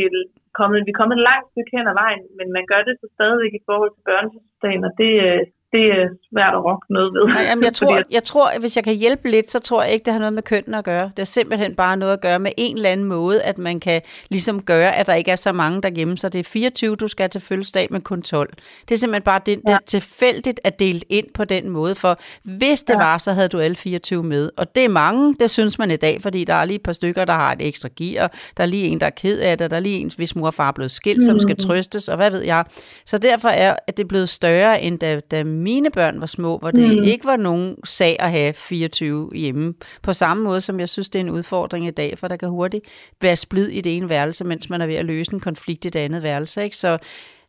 [0.60, 3.54] kommet, vi er kommet langt stykke hen ad vejen, men man gør det så stadigvæk
[3.56, 5.42] i forhold til børnesystemet, og det, øh,
[5.72, 7.34] det er svært at rokke noget ved.
[7.34, 9.92] Nej, jamen, jeg, tror, jeg tror, at hvis jeg kan hjælpe lidt, så tror jeg
[9.94, 11.12] ikke, det har noget med kønnene at gøre.
[11.16, 14.02] Det er simpelthen bare noget at gøre med en eller anden måde, at man kan
[14.30, 16.18] ligesom gøre, at der ikke er så mange derhjemme.
[16.18, 18.50] Så det er 24, du skal til fødselsdag, men kun 12.
[18.90, 22.20] Det er simpelthen bare det, det er tilfældigt at delt ind på den måde, for
[22.44, 23.00] hvis det ja.
[23.00, 24.50] var, så havde du alle 24 med.
[24.58, 26.92] Og det er mange, det synes man i dag, fordi der er lige et par
[26.92, 29.72] stykker, der har et ekstra gear, der er lige en, der er ked af det,
[29.72, 32.16] der er lige en, hvis mor og far er blevet skilt, som skal trøstes, og
[32.16, 32.66] hvad ved jeg.
[33.06, 36.72] Så derfor er at det blevet større, end da, da mine børn var små, hvor
[36.72, 37.04] det mm.
[37.04, 39.74] ikke var nogen sag at have 24 hjemme.
[40.02, 42.50] På samme måde, som jeg synes, det er en udfordring i dag, for der kan
[42.50, 42.86] hurtigt
[43.22, 45.90] være splid i det ene værelse, mens man er ved at løse en konflikt i
[45.90, 46.64] det andet værelse.
[46.64, 46.78] Ikke?
[46.78, 46.98] Så,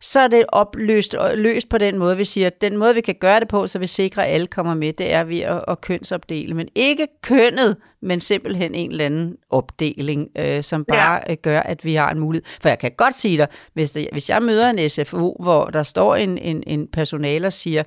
[0.00, 3.00] så er det opløst og løst på den måde, vi siger, at den måde, vi
[3.00, 5.64] kan gøre det på, så vi sikrer, at alle kommer med, det er ved at,
[5.68, 6.54] at kønsopdele.
[6.54, 11.34] Men ikke kønnet, men simpelthen en eller anden opdeling, øh, som bare ja.
[11.34, 12.44] gør, at vi har en mulighed.
[12.62, 15.82] For jeg kan godt sige dig, hvis, det, hvis jeg møder en SFO, hvor der
[15.82, 17.82] står en, en, en personale og siger,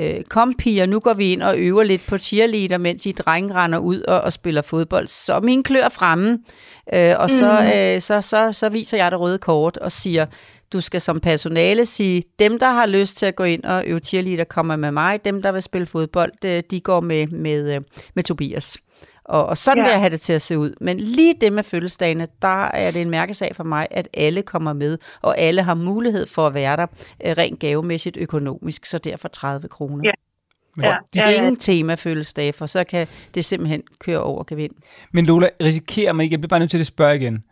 [0.00, 3.54] øh, kom piger, nu går vi ind og øver lidt på cheerleader, mens de drenge
[3.54, 6.38] render ud og, og spiller fodbold, så min klør fremme,
[6.94, 10.26] øh, og så, øh, så, så, så viser jeg det røde kort og siger,
[10.74, 13.98] du skal som personale sige, dem, der har lyst til at gå ind og øve
[13.98, 15.24] cheerleader, kommer med mig.
[15.24, 17.80] Dem, der vil spille fodbold, øh, de går med, med, øh,
[18.14, 18.78] med Tobias.
[19.24, 19.82] Og, og sådan ja.
[19.82, 20.74] Vil jeg have det til at se ud.
[20.80, 24.72] Men lige det med fødselsdagene, der er det en mærkesag for mig, at alle kommer
[24.72, 26.86] med, og alle har mulighed for at være der
[27.26, 30.02] øh, rent gavemæssigt økonomisk, så derfor 30 kroner.
[30.04, 30.12] Ja.
[30.76, 31.36] Men, Ja, de, ja, ja.
[31.36, 34.72] Ingen tema fødselsdage, for så kan det simpelthen køre over gevind.
[35.12, 37.44] men Lola, risikerer man ikke, jeg bliver bare nødt til at spørge igen,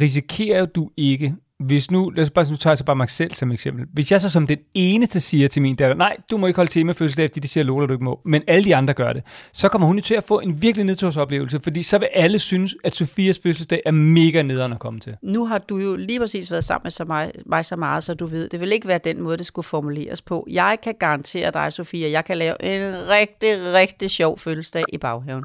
[0.00, 3.34] risikerer du ikke, hvis nu, lad os bare, nu tager jeg så bare mig selv
[3.34, 3.86] som eksempel.
[3.92, 6.70] Hvis jeg så som den eneste siger til min datter, nej, du må ikke holde
[6.70, 9.22] tema fødselsdag, fordi de siger, Lola, du ikke må, men alle de andre gør det,
[9.52, 12.94] så kommer hun til at få en virkelig nedtursoplevelse, fordi så vil alle synes, at
[12.94, 15.16] Sofias fødselsdag er mega nederen at komme til.
[15.22, 18.14] Nu har du jo lige præcis været sammen med så mig, mig så meget, så
[18.14, 20.46] du ved, det vil ikke være den måde, det skulle formuleres på.
[20.50, 25.44] Jeg kan garantere dig, Sofia, jeg kan lave en rigtig, rigtig sjov fødselsdag i baghaven.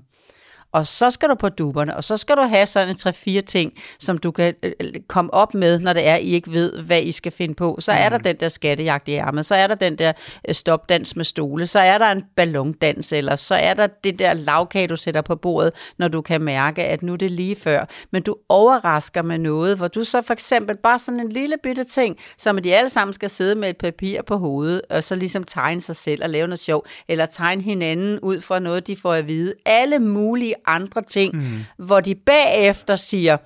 [0.72, 2.95] Og så skal du på duberne, og så skal du have sådan en
[3.39, 6.51] 3-4 ting, som du kan øh, øh, komme op med, når det er, I ikke
[6.51, 7.78] ved, hvad I skal finde på.
[7.80, 10.13] Så er der den der skattejagt i ærmet, så er der den der
[10.47, 14.34] øh, stopdans med stole, så er der en ballondans, eller så er der det der
[14.34, 17.86] lavkage, du sætter på bordet, når du kan mærke, at nu er det lige før.
[18.11, 21.84] Men du overrasker med noget, hvor du så for eksempel bare sådan en lille bitte
[21.84, 25.43] ting, som de alle sammen skal sidde med et papir på hovedet, og så ligesom
[25.43, 29.13] tegne sig selv og lave noget sjov, eller tegne hinanden ud fra noget, de får
[29.13, 29.53] at vide.
[29.65, 31.86] Alle mulige andre ting, mm.
[31.86, 33.38] hvor de bagefter siger,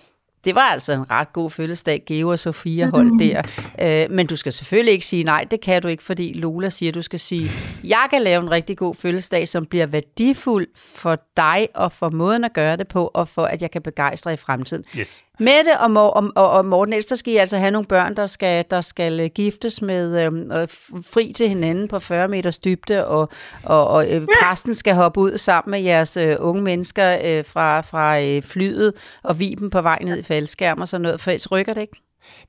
[0.44, 3.42] det var altså en ret god fødselsdag, Geo og Sofia holdt der.
[3.82, 6.92] Øh, men du skal selvfølgelig ikke sige nej, det kan du ikke, fordi Lola siger,
[6.92, 7.50] du skal sige,
[7.84, 12.44] jeg kan lave en rigtig god fødselsdag, som bliver værdifuld for dig og for måden
[12.44, 14.84] at gøre det på, og for at jeg kan begejstre i fremtiden.
[14.98, 15.24] Yes.
[15.42, 18.28] Mette og, og, og, og Morten, ellers så skal I altså have nogle børn, der
[18.28, 20.28] skal, der skal øh, giftes med
[20.72, 23.30] f- fri til hinanden på 40 meters dybde, og,
[23.64, 27.82] og, og øh, præsten skal hoppe ud sammen med jeres øh, unge mennesker øh, fra,
[27.82, 31.52] fra øh, flyet og viben på vej ned i faldskærm og sådan noget, for ellers
[31.52, 31.98] rykker det ikke.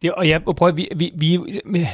[0.02, 1.86] Det, og jeg prøver, vi, vi, vi, vi,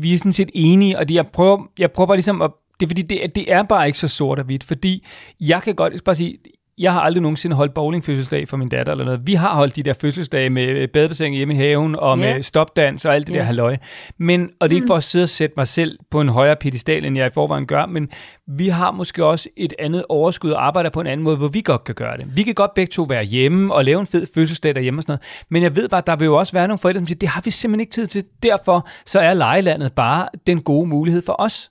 [0.00, 2.50] vi er sådan set enige, og det, jeg, prøver, jeg prøver bare ligesom at
[2.80, 5.06] det er fordi, det, er- det er bare ikke så sort og hvidt, fordi
[5.40, 6.38] jeg kan godt bare sige,
[6.78, 9.26] jeg har aldrig nogensinde holdt bowlingfødselsdag for min datter eller noget.
[9.26, 12.34] Vi har holdt de der fødselsdage med badebassin hjemme i haven og Ja.
[12.34, 13.38] med stopdans og alt det Ja.
[13.38, 13.76] der halløj.
[14.18, 16.56] Men, og det er ikke for at sidde og sætte mig selv på en højere
[16.56, 18.08] pedestal, end jeg i forvejen gør, men
[18.48, 21.60] vi har måske også et andet overskud og arbejder på en anden måde, hvor vi
[21.64, 22.36] godt kan gøre det.
[22.36, 25.12] Vi kan godt begge to være hjemme og lave en fed fødselsdag derhjemme og sådan
[25.12, 27.18] noget, men jeg ved bare, at der vil jo også være nogle forældre, som siger,
[27.18, 28.24] det har vi simpelthen ikke tid til.
[28.42, 31.70] Derfor så er lejelandet bare den gode mulighed for os.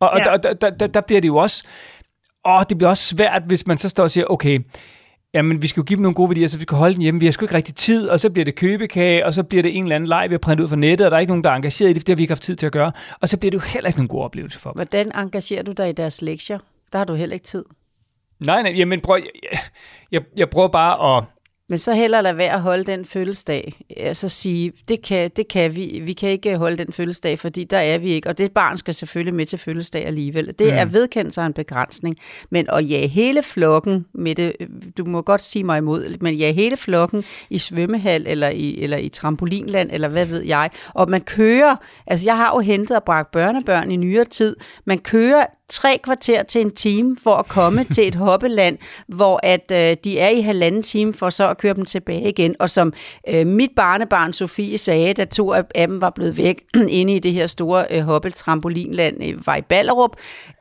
[0.00, 0.36] Og, og Ja.
[0.36, 1.64] der, der, der, der bliver det jo også,
[2.44, 4.60] åh, det bliver også svært, hvis man så står og siger, okay,
[5.34, 7.20] jamen vi skal jo give dem nogle gode værdier, så vi skal holde den hjemme.
[7.20, 9.76] Vi har sgu ikke rigtig tid, og så bliver det købekage, og så bliver det
[9.76, 11.44] en eller anden leg, vi har printet ud fra nettet, og der er ikke nogen,
[11.44, 12.92] der er engageret i det, for det har vi ikke haft tid til at gøre.
[13.20, 14.76] Og så bliver det jo heller ikke nogen god oplevelse for dem.
[14.76, 16.58] Hvordan engagerer du dig i deres lektier?
[16.92, 17.64] Der har du heller ikke tid.
[18.40, 19.58] Nej, nej, jamen prøv, jeg,
[20.12, 21.24] jeg, jeg prøver bare at,
[21.68, 23.72] Men så heller lade være at holde den fødselsdag.
[23.96, 26.00] Altså sige, det kan, det kan vi.
[26.04, 28.28] Vi kan ikke holde den fødselsdag, fordi der er vi ikke.
[28.28, 30.46] Og det barn skal selvfølgelig med til fødselsdag alligevel.
[30.58, 30.72] Det Mm.
[30.78, 32.16] er vedkendt sig en begrænsning.
[32.50, 34.52] Men at jage hele flokken med det,
[34.98, 38.96] du må godt sige mig imod, men jage hele flokken i svømmehal eller i, eller
[38.96, 40.70] i trampolinland, eller hvad ved jeg.
[40.94, 44.56] Og man kører, altså jeg har jo hentet og bragt børnebørn i nyere tid.
[44.84, 49.70] Man kører tre kvarter til en time for at komme til et hoppeland, hvor at
[49.72, 52.56] øh, de er i halvanden time for så at køre dem tilbage igen.
[52.58, 52.92] Og som
[53.28, 57.32] øh, mit barnebarn Sofie sagde, da to af dem var blevet væk inde i det
[57.32, 60.16] her store øh, hoppeltrampolinland, øh, var i Ballerup,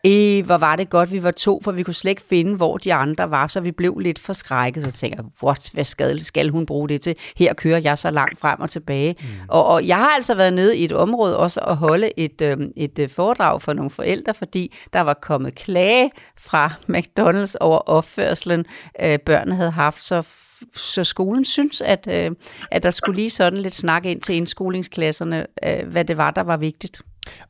[0.06, 2.78] øh, hvor var det godt, vi var to, for vi kunne slet ikke finde, hvor
[2.78, 4.84] de andre var, så vi blev lidt forskrækket.
[4.84, 7.16] Så tænkte jeg, what, hvad skal, skal hun bruge det til?
[7.38, 9.16] Her kører jeg så langt frem og tilbage.
[9.20, 9.26] Mm.
[9.48, 12.58] Og, og jeg har altså været nede i et område også og holde et, øh,
[12.78, 18.66] et øh, foredrag for nogle forældre, fordi der var kommet klage fra McDonald's over opførselen,
[19.04, 20.28] øh, børnene havde haft, så
[20.76, 22.32] så skolen synes, at, øh,
[22.72, 26.42] at der skulle lige sådan lidt snak ind til indskolingsklasserne, øh, hvad det var, der
[26.44, 27.02] var vigtigt.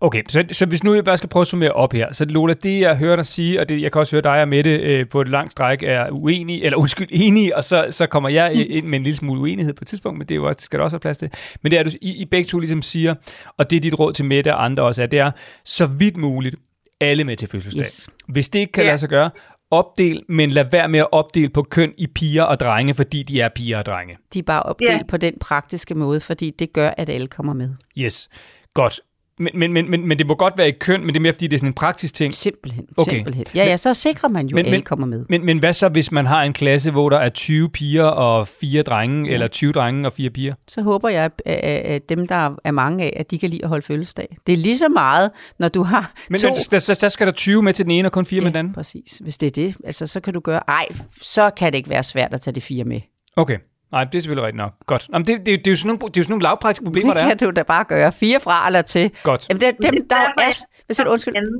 [0.02, 2.14] Okay, så, så hvis nu jeg bare skal prøve at summere op her.
[2.14, 4.48] Så Lola, det jeg hører dig sige, og det, jeg kan også høre dig og
[4.48, 8.30] Mette øh, på et langt stræk er uenige, eller undskyld, enige, og så, så kommer
[8.30, 10.46] jeg i- ind med en lille smule uenighed på et tidspunkt, men det, er jo
[10.48, 11.30] også, det skal der også være plads til.
[11.62, 13.16] Men det er, du, I, I begge to ligesom siger,
[13.58, 15.32] og det er dit råd til Mette og andre også, er, det er
[15.66, 16.56] så vidt muligt
[17.04, 17.82] alle med til fødselsdag.
[17.82, 18.10] Yes.
[18.28, 18.88] Hvis det ikke kan Ja.
[18.88, 19.30] lade sig gøre,
[19.72, 23.42] opdel, men lad være med at opdele på køn i piger og drenge, fordi de
[23.42, 24.18] er piger og drenge.
[24.34, 25.04] De er bare opdelt Ja.
[25.08, 27.70] på den praktiske måde, fordi det gør, at alle kommer med.
[27.98, 28.30] Yes,
[28.74, 29.00] godt.
[29.44, 31.34] Men, men, men, men, men det må godt være i køn, men det er mere,
[31.34, 32.34] fordi det er sådan en praktisk ting.
[32.34, 32.86] Simpelthen.
[32.98, 33.12] Okay.
[33.12, 33.46] simpelthen.
[33.56, 35.26] Ja, ja, så sikrer man jo, Men- at alle men- kommer med.
[35.30, 38.48] Men, men hvad så, hvis man har en klasse, hvor der er 20 piger og
[38.48, 39.34] fire drenge, ja.
[39.34, 40.54] eller 20 drenge og fire piger?
[40.68, 43.86] Så håber jeg, at, dem, der er mange af, at de kan lide at holde
[43.86, 44.38] fødselsdag.
[44.48, 46.48] Det er lige så meget, når du har Men to...
[46.48, 48.50] men der, der, der skal der 20 med til den ene og kun fire med
[48.52, 48.74] den anden?
[48.74, 49.18] præcis.
[49.24, 50.62] Hvis det er det, altså, så kan du gøre...
[50.68, 50.86] Ej,
[51.22, 53.02] så kan det ikke være svært at tage de fire med.
[53.36, 53.58] Okay.
[53.96, 54.74] Nej, det er selvfølgelig rigtigt nok.
[54.92, 55.04] Godt.
[55.14, 57.12] Jamen, det, det, det, er jo sådan nogle, det er jo sådan nogle lavpraktiske problemer,
[57.14, 57.30] det der er.
[57.32, 58.10] kan du da bare gøre.
[58.24, 59.06] Fire fra eller til.
[59.30, 59.42] Godt.
[59.50, 60.52] Jamen, det, dem, det er der derfor, er...
[60.88, 61.12] jeg- siger du?
[61.16, 61.36] Undskyld.
[61.42, 61.60] anden.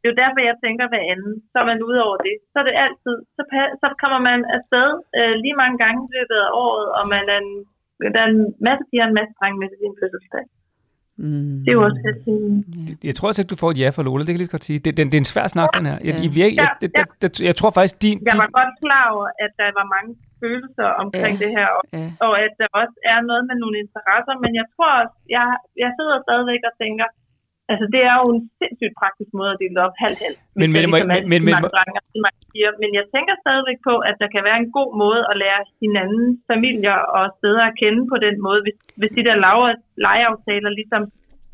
[0.00, 1.32] Det er jo derfor, jeg tænker hver anden.
[1.50, 2.34] Så er man ude over det.
[2.52, 3.42] Så er det altid, så,
[3.82, 4.88] så kommer man afsted
[5.18, 7.52] øh, lige mange gange i løbet af året, og man er en,
[8.14, 10.44] der er en masse piger og en masse drenge med til din fødselsdag.
[11.18, 11.58] Mm.
[11.64, 14.20] Det er jo også helt Jeg tror altså ikke, du får et ja fra Lola,
[14.20, 14.78] det kan jeg lige så godt sige.
[14.84, 15.96] Det, den, det er en svær snak, den her.
[16.08, 16.20] Jeg, Ja.
[16.26, 18.16] jeg, jeg, jeg, jeg, jeg, jeg, tror faktisk, din...
[18.26, 20.10] Jeg din var godt klar over, at der var mange
[20.42, 21.40] følelser omkring Ja.
[21.44, 22.06] det her, og, Ja.
[22.26, 25.46] og at der også er noget med nogle interesser, men jeg tror også, jeg,
[25.82, 27.06] jeg sidder stadigvæk og tænker,
[27.72, 30.38] altså det er jo en sindssygt praktisk måde at dele det op halvt-halvt.
[30.60, 31.72] Men- men- men- ligesom men- men- og
[32.26, 32.72] mange piger.
[32.82, 36.38] Men jeg tænker stadigvæk på, at der kan være en god måde at lære hinandens
[36.52, 39.36] familier og steder at kende på den måde, hvis, hvis de der
[40.06, 41.02] legeaftaler ligesom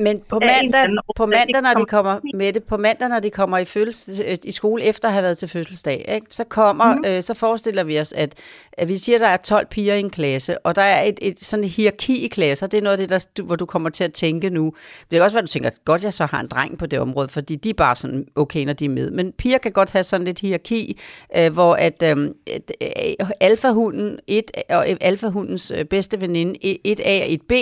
[0.01, 3.59] Men på mandag, på mandag, når de kommer- med det, på mandag, når de kommer
[3.59, 6.27] i, fødsels, øh, i skole efter at have været til fødselsdag, ikke?
[6.31, 7.05] så kommer, mm.
[7.07, 8.35] øh, så forestiller vi os, at,
[8.73, 11.19] at vi siger, at der er 12 piger i en klasse, og der er et,
[11.23, 12.67] et sådan et hierarki i klasser.
[12.67, 14.73] Det er noget af det, der, hvor du kommer til at tænke nu.
[15.01, 16.99] Det kan også være, at du tænker, godt jeg så har en dreng på det
[16.99, 19.11] område, fordi de er bare sådan okay, når de er med.
[19.11, 21.01] Men piger kan godt have sådan lidt hierarki,
[21.37, 22.73] øh, hvor at, øh, at
[23.21, 27.55] øh, alfahunden, et, og alfahundens øh, bedste veninde, 1A og 1B,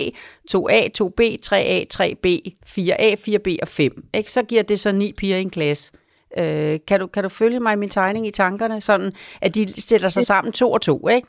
[0.52, 2.25] 2A, 2B, 3A, 3B,
[2.68, 4.04] 4A, 4B og 5.
[4.14, 4.32] Ikke?
[4.32, 5.92] Så giver det så ni piger i en klasse.
[6.38, 8.80] Øh, kan, du, kan du følge mig i min tegning i tankerne?
[8.80, 11.28] Sådan, at de sætter sig sammen to og to, ikke?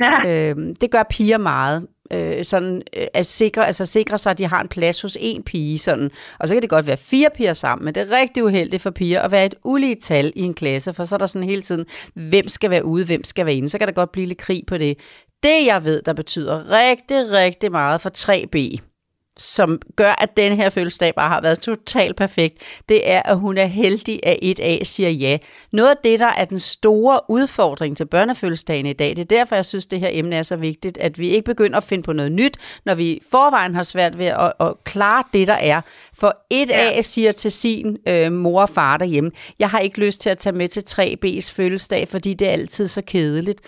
[0.00, 1.86] Ja, Øh, det gør piger meget.
[2.12, 5.42] Øh, sådan øh, at sikre, altså sikre sig, at de har en plads hos en
[5.42, 5.78] pige.
[5.78, 6.10] Sådan.
[6.38, 8.90] Og så kan det godt være fire piger sammen, men det er rigtig uheldigt for
[8.90, 11.62] piger at være et ulige tal i en klasse, for så er der sådan hele
[11.62, 13.70] tiden, hvem skal være ude, hvem skal være inde.
[13.70, 14.98] Så kan der godt blive lidt krig på det.
[15.42, 18.78] Det, jeg ved, der betyder rigtig, rigtig meget for 3B,
[19.38, 22.58] som gør, at den her fødselsdag bare har været totalt perfekt,
[22.88, 25.38] det er, at hun er heldig, at 1A siger ja.
[25.72, 29.54] Noget af det, der er den store udfordring til børnefødselsdagen i dag, det er derfor,
[29.54, 32.12] jeg synes, det her emne er så vigtigt, at vi ikke begynder at finde på
[32.12, 35.80] noget nyt, når vi forvejen har svært ved at, at klare det, der er.
[36.14, 37.02] For 1A ja.
[37.02, 40.56] siger til sin øh, mor og far derhjemme, jeg har ikke lyst til at tage
[40.56, 43.60] med til 3B's fødselsdag, fordi det er altid så kedeligt.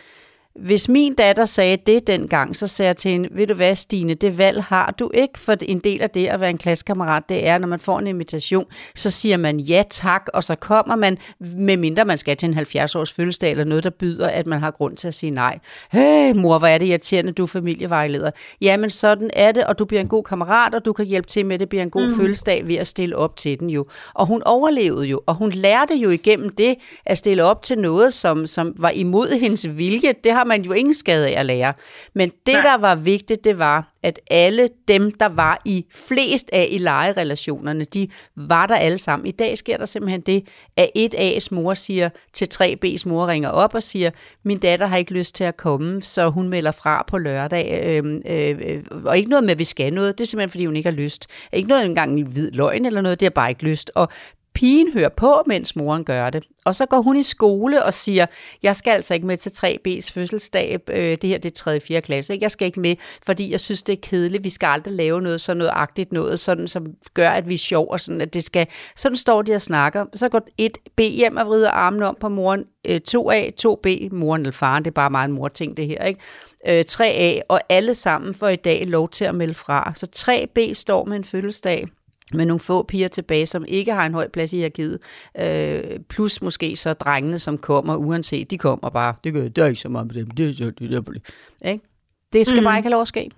[0.55, 4.15] Hvis min datter sagde det dengang, så sagde jeg til hende, ved du hvad Stine,
[4.15, 7.49] det valg har du ikke, for en del af det at være en klassekammerat, det
[7.49, 11.19] er, når man får en invitation, så siger man ja tak, og så kommer man,
[11.57, 14.97] medmindre man skal til en 70-års fødselsdag eller noget, der byder, at man har grund
[14.97, 15.59] til at sige nej.
[15.93, 18.31] Hey mor, hvor er det irriterende, du er familievejleder.
[18.61, 21.47] Jamen sådan er det, og du bliver en god kammerat, og du kan hjælpe til
[21.47, 22.17] med, at det bliver en god mm.
[22.17, 23.87] fødselsdag ved at stille op til den jo.
[24.15, 26.75] Og hun overlevede jo, og hun lærte jo igennem det
[27.07, 30.15] at stille op til noget, som, som var imod hendes vilje.
[30.25, 31.73] Det har man jo ingen skade af at lære.
[32.15, 32.63] Men det, Nej.
[32.63, 37.85] der var vigtigt, det var, at alle dem, der var i flest af i legerelationerne,
[37.85, 39.27] de var der alle sammen.
[39.27, 43.75] I dag sker der simpelthen det, at 1A's mor siger til 3B's mor ringer op
[43.75, 44.11] og siger,
[44.45, 47.83] min datter har ikke lyst til at komme, så hun melder fra på lørdag.
[47.85, 50.19] Øh, øh, og ikke noget med, at vi skal noget.
[50.19, 51.27] Det er simpelthen, fordi hun ikke har lyst.
[51.53, 53.91] Ikke noget engang en hvid løgn eller noget, det er bare ikke lyst.
[53.95, 54.09] Og
[54.55, 56.45] pigen hører på, mens moren gør det.
[56.65, 58.27] Og så går hun i skole og siger,
[58.63, 61.77] jeg skal altså ikke med til 3B's fødselsdag, øh, det her det er 3.
[61.77, 62.01] og 4.
[62.01, 62.43] klasse, ikke?
[62.43, 62.97] jeg skal ikke med,
[63.27, 66.41] fordi jeg synes, det er kedeligt, vi skal aldrig lave noget sådan noget agtigt noget,
[66.41, 69.55] sådan, som gør, at vi er sjov, og sådan, at det skal, sådan står de
[69.55, 70.05] og snakker.
[70.15, 74.41] Så går et B hjem og vrider armen om på moren, øh, 2A, 2B, moren
[74.41, 76.21] eller faren, det er bare meget en mor-ting det her, ikke?
[76.69, 79.93] Øh, 3A, og alle sammen får i dag lov til at melde fra.
[79.95, 81.89] Så 3B står med en fødselsdag,
[82.35, 84.97] med nogle få piger tilbage, som ikke har en høj plads i hierarkiet,
[85.43, 89.67] øh, plus måske så drengene, som kommer, uanset, de kommer bare, det gør det er
[89.67, 91.85] ikke så meget med dem, det er så, det er ikke?
[92.33, 92.65] Det skal mm.
[92.65, 93.31] bare ikke have lov at ske.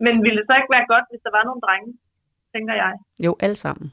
[0.00, 1.88] Men ville det så ikke være godt, hvis der var nogle drenge,
[2.54, 2.92] tænker jeg?
[3.26, 3.92] Jo, alle sammen.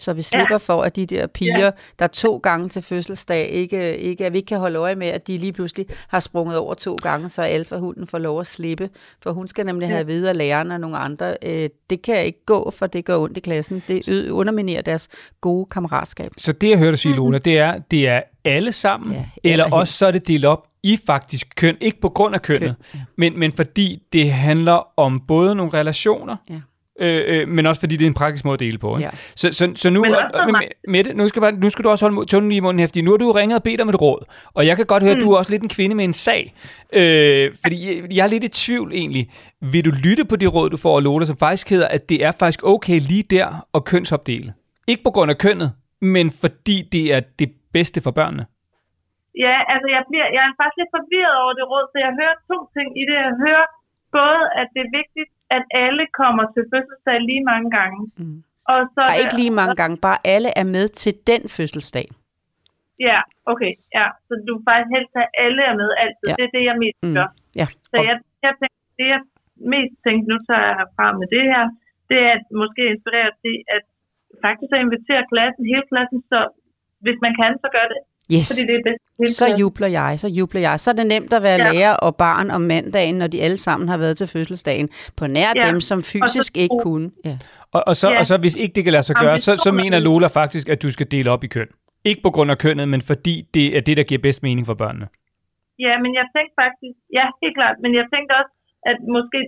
[0.00, 0.56] Så vi slipper ja.
[0.56, 1.70] for, at de der piger, ja.
[1.98, 5.26] der to gange til fødselsdag, ikke, ikke, at vi ikke kan holde øje med, at
[5.26, 8.90] de lige pludselig har sprunget over to gange, så alfa-hunden får lov at slippe.
[9.22, 9.94] For hun skal nemlig ja.
[9.94, 11.36] have videre lærerne og nogle andre.
[11.42, 13.82] Øh, det kan ikke gå, for det gør ondt i klassen.
[13.88, 15.08] Det underminerer deres
[15.40, 16.32] gode kammeratskab.
[16.38, 19.92] Så det, jeg hørte sige, Lona, det er, det er alle sammen, ja, eller også
[19.92, 23.00] så er det delt op i faktisk køn, ikke på grund af kønnet, køn, ja.
[23.16, 26.60] men, men fordi det handler om både nogle relationer, ja
[27.00, 28.96] øh, øh, men også fordi det er en praktisk måde at dele på.
[28.96, 29.04] Ikke?
[29.04, 29.10] Ja.
[29.36, 32.60] Så, så, så nu, med, Mette, nu skal, nu skal du også holde tungen i
[32.60, 34.24] munden her, fordi nu har du ringet og bedt om et råd,
[34.54, 35.20] og jeg kan godt høre, mm.
[35.20, 36.54] at du er også lidt en kvinde med en sag,
[36.92, 39.30] øh, fordi jeg, jeg er lidt i tvivl egentlig.
[39.72, 42.24] Vil du lytte på det råd, du får af Lola, som faktisk hedder, at det
[42.24, 44.52] er faktisk okay lige der at kønsopdele?
[44.88, 45.72] Ikke på grund af kønnet,
[46.14, 48.44] men fordi det er det bedste for børnene?
[49.46, 52.36] Ja, altså jeg, bliver, jeg er faktisk lidt forvirret over det råd, så jeg hører
[52.50, 53.16] to ting i det.
[53.26, 53.66] Jeg hører
[54.18, 58.00] både, at det er vigtigt at alle kommer til fødselsdag lige mange gange.
[58.20, 58.38] Mm.
[58.72, 62.06] Og så er ikke lige mange gange, bare alle er med til den fødselsdag.
[63.08, 63.20] Ja,
[63.52, 63.72] okay.
[63.98, 64.06] Ja.
[64.26, 66.26] Så du faktisk helst have alle er med altid.
[66.30, 66.34] Ja.
[66.38, 67.14] Det er det, jeg mest mm.
[67.18, 67.28] gør.
[67.60, 67.66] Ja.
[67.90, 69.22] Så jeg, jeg tænker, det jeg
[69.74, 71.64] mest tænkte, nu tager jeg herfra med det her,
[72.10, 73.84] det er at måske inspirere til, at
[74.44, 76.38] faktisk at invitere klassen, hele klassen, så
[77.04, 78.00] hvis man kan, så gør det.
[78.34, 78.48] Yes.
[78.50, 79.38] Fordi det er bedst.
[79.38, 80.80] Så jubler jeg, så jubler jeg.
[80.80, 81.72] Så er det nemt at være ja.
[81.72, 84.88] lærer og barn om mandagen, når de alle sammen har været til fødselsdagen.
[85.18, 85.62] På nær ja.
[85.68, 87.10] dem, som fysisk ikke kunne.
[87.24, 87.36] Ja.
[87.76, 88.18] Og, og, så, ja.
[88.18, 90.82] og så hvis ikke det kan lade sig gøre, så, så mener Lola faktisk, at
[90.82, 91.68] du skal dele op i køn.
[92.04, 94.76] Ikke på grund af kønnet, men fordi det er det, der giver bedst mening for
[94.82, 95.06] børnene.
[95.86, 98.52] Ja, men jeg tænkte faktisk, ja, helt klart, men jeg tænkte også,
[98.90, 99.40] at måske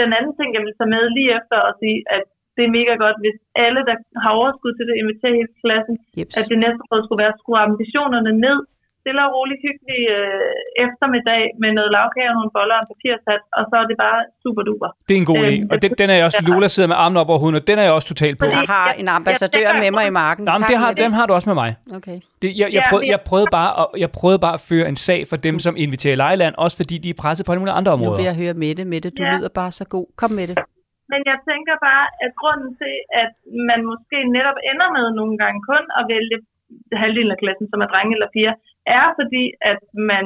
[0.00, 2.24] den anden ting, jeg vil tage med lige efter at sige, at
[2.56, 6.34] det er mega godt, hvis alle, der har overskud til det, inviterer hele klassen, Jeps.
[6.38, 8.58] at det næste år skulle være at skrue ambitionerne ned,
[9.04, 13.42] stille og roligt hyggelig øh, eftermiddag med noget lavkage og nogle boller og en papirsat,
[13.58, 14.88] og så er det bare super duper.
[15.08, 16.98] Det er en god idé, øhm, og den, den er jeg også, Lola sidder med
[17.04, 18.44] armen op over hovedet, og den er jeg også totalt på.
[18.58, 20.42] Jeg har en ambassadør med mig i marken.
[20.48, 21.70] Jamen, det har, dem har du også med mig.
[21.98, 22.16] Okay.
[22.42, 25.20] Det, jeg, jeg, prøvede, jeg, prøvede bare at, jeg prøvede bare at føre en sag
[25.30, 28.10] for dem, som inviterer Lejland, også fordi de er presset på alle mulige andre områder.
[28.10, 29.32] Nu vil jeg høre Mette, Mette, du ja.
[29.32, 30.06] lyder bare så god.
[30.16, 30.56] Kom med det.
[31.10, 33.32] Men jeg tænker bare, at grunden til, at
[33.70, 36.38] man måske netop ender med nogle gange kun at vælge
[37.02, 38.54] halvdelen af klassen, som er drenge eller piger,
[38.98, 39.80] er fordi, at
[40.12, 40.24] man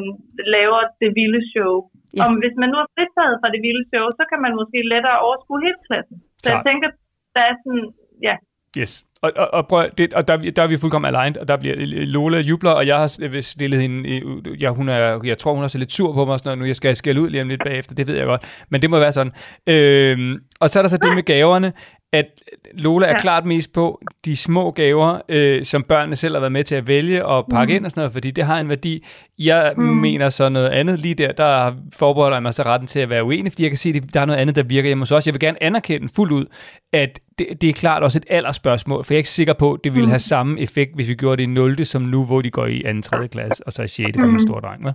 [0.57, 1.73] laver det vilde show.
[2.17, 2.21] Ja.
[2.23, 5.23] Og hvis man nu er fritaget fra det vilde show, så kan man måske lettere
[5.27, 6.17] overskue hele klassen.
[6.43, 6.53] Så Klar.
[6.55, 6.89] jeg tænker,
[7.35, 7.87] der er sådan,
[8.27, 8.35] ja.
[8.81, 8.93] Yes.
[9.23, 11.75] Og, og, og, prøv, det, og der, der er vi fuldkommen aligned, og der bliver
[12.07, 14.23] Lola jubler, og jeg har stillet hende,
[14.61, 16.65] ja, hun er, jeg tror, hun er så lidt sur på mig, sådan noget, nu
[16.65, 18.99] jeg skal skælde ud lige om lidt bagefter, det ved jeg godt, men det må
[18.99, 19.33] være sådan.
[19.67, 21.73] Øhm, og så er der så det med gaverne.
[22.13, 22.27] At
[22.75, 23.21] Lola er Ja.
[23.21, 26.87] klart mest på de små gaver, øh, som børnene selv har været med til at
[26.87, 27.77] vælge og pakke mm.
[27.77, 29.05] ind og sådan noget, fordi det har en værdi.
[29.39, 29.83] Jeg mm.
[29.85, 33.25] mener så noget andet lige der, der forbereder jeg mig så retten til at være
[33.25, 35.27] uenig, fordi jeg kan se, at der er noget andet, der virker hjemme hos os.
[35.27, 36.47] Jeg vil gerne anerkende fuldt ud,
[36.93, 39.81] at det, det er klart også et aldersspørgsmål, for jeg er ikke sikker på, at
[39.85, 41.87] det ville have samme effekt, hvis vi gjorde det i 0.
[41.87, 43.01] som nu, hvor de går i 2.
[43.01, 43.29] 3.
[43.29, 44.19] klasse, og så i 6.
[44.21, 44.85] for en stor dreng.
[44.85, 44.93] Vel?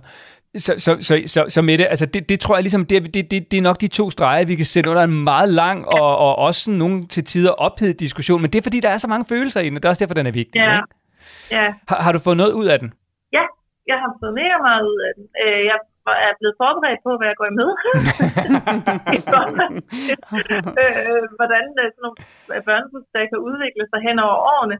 [0.58, 3.30] Så, så, så, så, så med det, altså det, det tror jeg ligesom, det, det,
[3.30, 6.18] det, det er nok de to streger, vi kan sætte under en meget lang og,
[6.18, 9.08] og også sådan nogle til tider ophedet diskussion, men det er fordi, der er så
[9.08, 10.58] mange følelser i den, og det er også derfor, den er vigtig.
[10.60, 10.74] Ja.
[10.76, 10.86] Ikke?
[11.50, 12.88] Ja, Har, har du fået noget ud af den?
[13.36, 13.44] ja,
[13.90, 15.24] jeg har fået mega meget ud af den.
[15.44, 15.78] Øh, Jeg
[16.28, 17.70] er blevet forberedt på, hvad jeg går i med.
[20.82, 22.16] øh, hvordan øh, sådan nogle
[22.68, 24.76] børnefødselsdage kan udvikle sig hen over årene.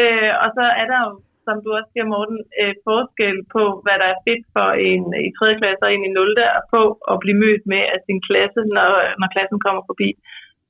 [0.00, 1.10] Øh, og så er der jo,
[1.46, 5.28] som du også siger, Morten, øh, forskel på, hvad der er fedt for en øh,
[5.28, 5.60] i 3.
[5.60, 6.58] klasse og en i 0.
[6.58, 8.90] at få og blive mødt med af sin klasse, når,
[9.20, 10.08] når klassen kommer forbi.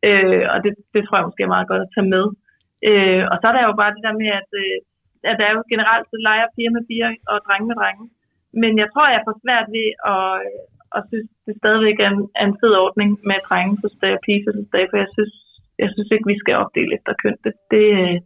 [0.08, 2.24] Øh, og det, det tror jeg måske er meget godt at tage med.
[2.88, 4.76] Øh, og så er der jo bare det der med, at, øh,
[5.30, 8.04] at der er jo generelt, så leger piger med piger og drenge med drenge.
[8.62, 12.22] Men jeg tror, jeg får svært ved at, øh, at synes, det stadigvæk er en,
[12.40, 15.34] er en fed ordning med drengefødselsdag øh, og pigefødselsdag, for jeg synes,
[15.78, 17.36] jeg synes ikke, vi skal opdele efter køn.
[17.44, 18.20] Det, det, øh,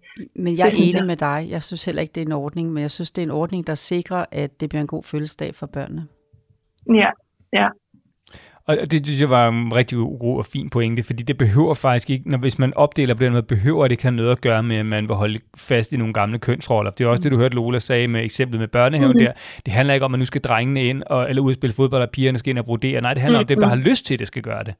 [0.44, 1.06] Men jeg er Det synes enig jeg.
[1.06, 1.46] med dig.
[1.50, 3.66] Jeg synes heller ikke, det er en ordning, men jeg synes, det er en ordning,
[3.66, 6.02] der sikrer, at det bliver en god fødselsdag for børnene.
[7.02, 7.10] ja,
[7.52, 7.68] ja.
[8.78, 12.10] Og det synes jeg var en rigtig god og fin pointe, fordi det behøver faktisk
[12.10, 14.62] ikke, når hvis man opdeler på den måde, behøver det ikke have noget at gøre
[14.62, 16.90] med, at man vil holde fast i nogle gamle kønsroller.
[16.90, 19.24] Det er også det, du hørte Lola sagde med eksemplet med børnehaven Mhm.
[19.24, 19.32] der.
[19.66, 22.02] Det handler ikke om, at nu skal drengene ind, og, eller ud og spille fodbold,
[22.02, 23.00] og pigerne skal ind og brodere.
[23.00, 24.74] Nej, det handler om, at dem, der har lyst til det, skal gøre det.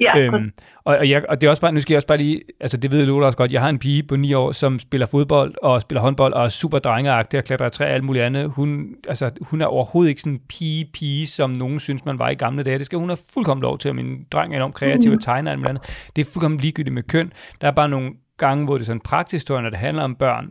[0.00, 0.52] ja Øhm,
[0.84, 2.76] og, og, jeg, og det er også bare, nu skal jeg også bare lige, altså
[2.76, 5.54] det ved Lola også godt, jeg har en pige på 9 år, som spiller fodbold
[5.62, 8.50] og spiller håndbold og er super drengeagtig og klatrer i træ og alt muligt andet.
[8.50, 12.34] Hun, altså, hun er overhovedet ikke sådan en pige-pige, som nogen synes, man var i
[12.34, 12.78] gamle dage.
[12.78, 15.50] Det skal hun have fuldkommen lov til, og min dreng er enormt kreativ og tegner
[15.50, 16.08] og alt andet.
[16.16, 17.32] Det er fuldkommen ligegyldigt med køn.
[17.60, 20.50] Der er bare nogle gange, hvor det er sådan praktisk, når det handler om børn,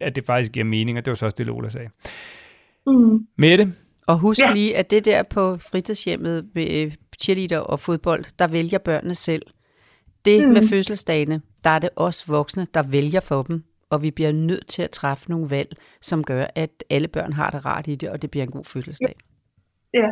[0.00, 1.88] at det faktisk giver mening, og det var så også det, Lola sagde.
[2.86, 3.26] Mm.
[3.38, 3.72] Mette,
[4.06, 4.46] Og husk Ja.
[4.48, 4.54] ja.
[4.54, 9.42] lige, at det der på fritidshjemmet med øh, cheerleader og fodbold, der vælger børnene selv.
[10.24, 10.52] Det Mm.
[10.52, 13.64] med fødselsdagene, der er det os voksne, der vælger for dem.
[13.90, 17.50] Og vi bliver nødt til at træffe nogle valg, som gør, at alle børn har
[17.50, 19.14] det rart i det, og det bliver en god fødselsdag.
[19.94, 20.06] ja.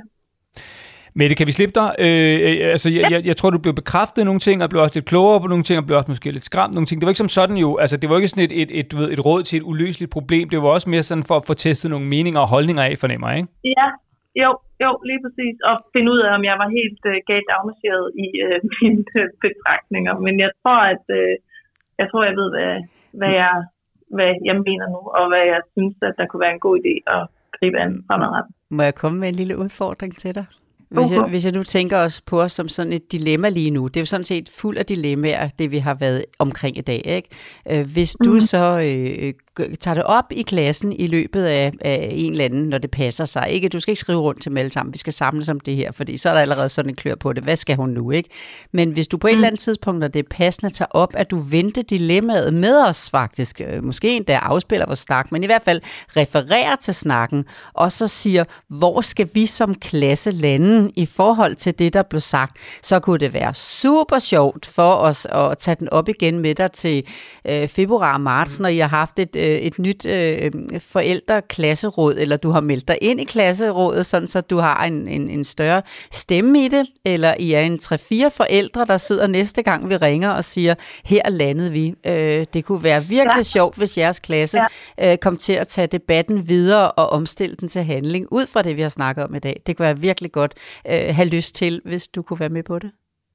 [1.15, 1.89] Mette, kan vi slippe dig?
[2.05, 4.97] Øh, øh, altså, jeg, jeg, jeg tror, du blev bekræftet nogle ting, og blev også
[4.97, 6.97] lidt klogere på nogle ting, og blev også måske lidt skræmt nogle ting.
[7.01, 8.97] Det var ikke som sådan jo, altså det var ikke sådan et, et, et, du
[9.01, 10.49] ved, et råd til et uløseligt problem.
[10.49, 13.29] Det var også mere sådan for at få testet nogle meninger og holdninger af, fornemmer
[13.31, 13.51] jeg, ikke?
[13.79, 13.89] Ja,
[14.43, 14.51] jo,
[14.85, 15.57] jo, lige præcis.
[15.71, 19.29] Og finde ud af, om jeg var helt øh, galt afmarcheret i øh, mine øh,
[19.45, 20.15] betragtninger.
[20.27, 21.33] Men jeg tror, at øh,
[22.01, 22.75] jeg tror, jeg ved, hvad,
[23.21, 23.55] hvad, jeg,
[24.17, 26.95] hvad jeg mener nu, og hvad jeg synes, at der kunne være en god idé
[27.17, 27.23] at
[27.57, 28.53] gribe an fremadrettet.
[28.77, 30.47] Må jeg komme med en lille udfordring til dig?
[30.91, 33.89] Hvis jeg, hvis jeg nu tænker os på os som sådan et dilemma lige nu,
[33.89, 37.03] det er jo sådan set fuld af dilemmaer, det vi har været omkring i dag.
[37.07, 37.29] Ikke?
[37.81, 38.41] Øh, Hvis du Mhm.
[38.41, 39.50] så øh, g-
[39.81, 43.25] tager det op i klassen i løbet af, af en eller anden, når det passer
[43.25, 43.49] sig.
[43.51, 43.69] Ikke?
[43.69, 45.93] Du skal ikke skrive rundt til dem alle sammen, vi skal samles om det her,
[45.93, 47.43] fordi så er der allerede sådan en klør på det.
[47.43, 48.11] Hvad skal hun nu?
[48.11, 48.29] ikke?
[48.73, 51.31] Men hvis du på et eller andet tidspunkt, når det er passende, tager op, at
[51.31, 55.63] du venter dilemmaet med os faktisk, øh, måske endda afspiller vores snak, men i hvert
[55.63, 55.81] fald
[56.17, 61.79] refererer til snakken, og så siger, hvor skal vi som klasse lande i forhold til
[61.79, 65.89] det, der blev sagt, så kunne det være super sjovt for os at tage den
[65.89, 67.07] op igen med dig til
[67.45, 72.51] øh, februar og marts, når I har haft et, et nyt øh, forældreklasseråd, eller du
[72.51, 75.83] har meldt dig ind i klasserådet, sådan så du har en, en, en større
[76.13, 80.31] stemme i det, eller I er en 3-4 forældre, der sidder næste gang, vi ringer
[80.31, 80.75] og siger,
[81.05, 81.95] her landede vi.
[82.07, 83.43] Øh, det kunne være virkelig ja.
[83.43, 84.61] sjovt, hvis jeres klasse
[84.99, 85.13] ja.
[85.13, 88.77] øh, kom til at tage debatten videre og omstille den til handling, ud fra det,
[88.77, 89.63] vi har snakket om i dag.
[89.67, 90.55] Det kunne være virkelig godt
[90.87, 92.91] øh, have lyst til, hvis du kunne være med på det.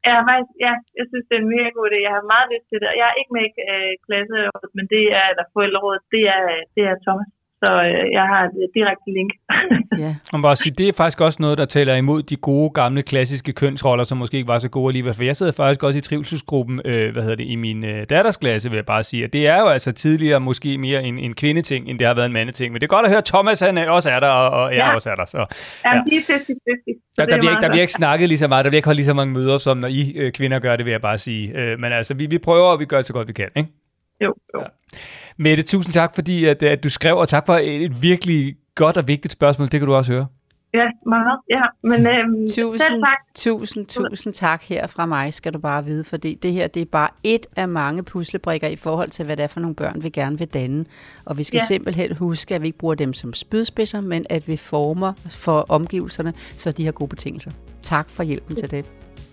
[0.08, 1.97] Ja, faktisk, ja, jeg synes, det er en mega god idé.
[2.08, 2.99] Jeg har meget lyst til det.
[3.01, 6.62] Jeg er ikke med i øh, klasserådet, men det er, eller forældrerådet, det er, øh,
[6.76, 7.30] det er Thomas.
[7.64, 9.32] Så øh, jeg har et direkte link.
[10.03, 10.16] Ja.
[10.34, 13.53] Man bare sige, det er faktisk også noget, der taler imod de gode, gamle, klassiske
[13.53, 15.14] kønsroller, som måske ikke var så gode alligevel.
[15.14, 18.38] For jeg sidder faktisk også i trivselsgruppen, øh, hvad hedder det, i min øh, datters
[18.38, 19.26] klasse, vil jeg bare sige.
[19.26, 22.26] Og det er jo altså tidligere måske mere en, en kvindeting, end det har været
[22.26, 22.72] en mandeting.
[22.74, 24.72] Men det er godt at høre, at Thomas han er- også er der, og, og
[24.72, 24.93] jeg Ja.
[24.95, 25.26] også er der.
[25.26, 25.45] Så, ja,
[25.95, 26.01] Ja.
[26.12, 27.03] de er 50-50.
[27.14, 28.70] så der, det der, er bliver ikke, der bliver ikke snakket lige så meget, der
[28.70, 30.91] bliver ikke holdt lige så mange møder, som når I øh, kvinder gør det, vil
[30.91, 31.51] jeg bare sige.
[31.58, 33.70] Øh, men altså, vi, vi prøver, og vi gør det så godt vi kan, ikke?
[34.22, 34.62] Jo, jo.
[35.38, 39.08] Mette, tusind tak, fordi at, at du skrev, og tak for et, virkelig godt og
[39.08, 39.68] vigtigt spørgsmål.
[39.68, 40.28] Det kan du også høre.
[40.74, 41.40] Ja, meget.
[41.50, 43.18] Ja, men øhm, Tusind, tak.
[43.36, 46.86] tusind, tusind tak her fra mig, skal du bare vide, fordi det her det er
[46.86, 50.10] bare et af mange puslebrikker i forhold til, hvad det er for nogle børn, vi
[50.10, 50.86] gerne vil danne.
[51.26, 51.62] Og vi skal Ja.
[51.62, 51.66] ja.
[51.66, 56.34] simpelthen huske, at vi ikke bruger dem som spydspidser, men at vi former for omgivelserne,
[56.58, 57.52] så de har gode betingelser.
[57.84, 58.90] Tak for hjælpen til det.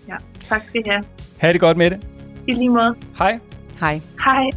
[0.07, 0.15] Ja,
[0.49, 1.03] tak skal I have.
[1.37, 2.07] Ha' det godt med det.
[2.47, 2.95] I lige måde.
[3.17, 3.39] Hej.
[3.79, 4.01] Hej.
[4.25, 4.49] Hej.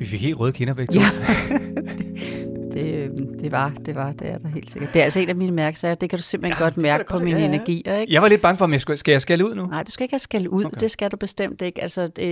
[0.00, 1.00] Vi fik helt røde kinder begge to.
[1.00, 1.06] Ja.
[2.72, 4.92] det, øh, det var, det var, det er der helt sikkert.
[4.92, 5.94] Det er altså en af mine mærkesager.
[5.94, 7.52] Det kan du simpelthen Ja, godt mærke på godt- mine ja, ja.
[7.54, 8.12] energier, ikke?
[8.12, 9.66] Jeg var lidt bange for, om jeg skulle, skal jeg skælde ud nu?
[9.66, 10.64] Nej, du skal ikke have skæld ud.
[10.64, 10.80] Okay.
[10.80, 11.82] Det skal du bestemt ikke.
[11.82, 12.24] Altså, det,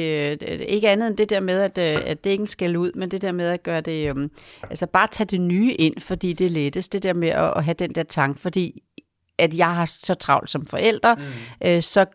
[0.69, 2.93] ikke andet end det der med, at, øh, at det ikke er en skæld ud,
[2.95, 4.11] men det der med at gøre det...
[4.11, 4.31] Um,
[4.71, 6.93] altså, bare tage det nye ind, fordi det er lettest.
[6.93, 8.83] Det der med at, at have den der tanke, fordi
[9.39, 11.23] at jeg har så travlt som forælder, mm.
[11.69, 12.07] øh, så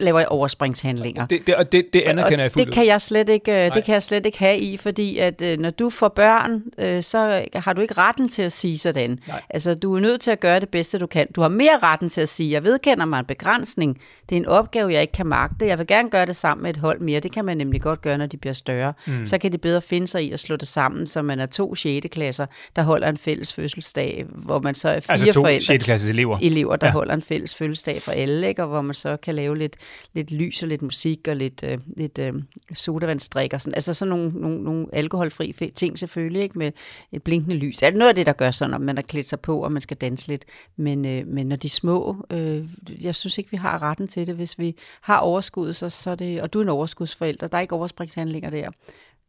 [0.00, 1.26] laver jeg overspringshandlinger.
[1.26, 3.58] Det, det, og det, det anerkender jeg og fuldt det kan jeg slet ikke, øh,
[3.58, 3.68] Nej.
[3.68, 7.02] det kan jeg slet ikke have i, fordi at øh, når du får børn, øh,
[7.02, 9.18] så har du ikke retten til at sige sådan.
[9.28, 9.42] Nej.
[9.50, 11.26] Altså, du er nødt til at gøre det bedste, du kan.
[11.36, 13.98] Du har mere retten til at sige, jeg vedkender mig en begrænsning.
[14.28, 15.66] Det er en opgave, jeg ikke kan magte.
[15.66, 17.20] Jeg vil gerne gøre det sammen med et hold mere.
[17.20, 18.92] Det kan man nemlig godt gøre, når de bliver større.
[19.06, 19.26] Mm.
[19.26, 21.74] Så kan de bedre finde sig i at slå det sammen, så man er to
[21.74, 22.06] 6.
[22.12, 25.84] klasser, der holder en fælles fødselsdag, hvor man så er fire Altså to forældre 6.
[25.84, 26.38] klasses elever.
[26.42, 26.92] elever, der ja.
[26.92, 28.62] holder en fælles fødselsdag for alle, ikke?
[28.62, 29.71] og hvor man så kan lave lidt,
[30.12, 32.34] lidt lys og lidt musik og lidt, øh, lidt øh,
[32.74, 33.74] sodavandsdrik og sådan.
[33.74, 36.58] Altså sådan nogle, nogle, nogle alkoholfri ting selvfølgelig, ikke?
[36.58, 36.72] med
[37.12, 37.82] et blinkende lys.
[37.82, 39.82] Altså noget af det, der gør sådan, at man har klædt sig på, og man
[39.82, 40.44] skal danse lidt.
[40.76, 42.68] Men, øh, men når de er små, øh,
[43.00, 44.34] jeg synes ikke, vi har retten til det.
[44.34, 47.62] Hvis vi har overskud, så, så er det, og du er en overskudsforælder, der er
[47.62, 48.70] ikke overspringshandlinger der.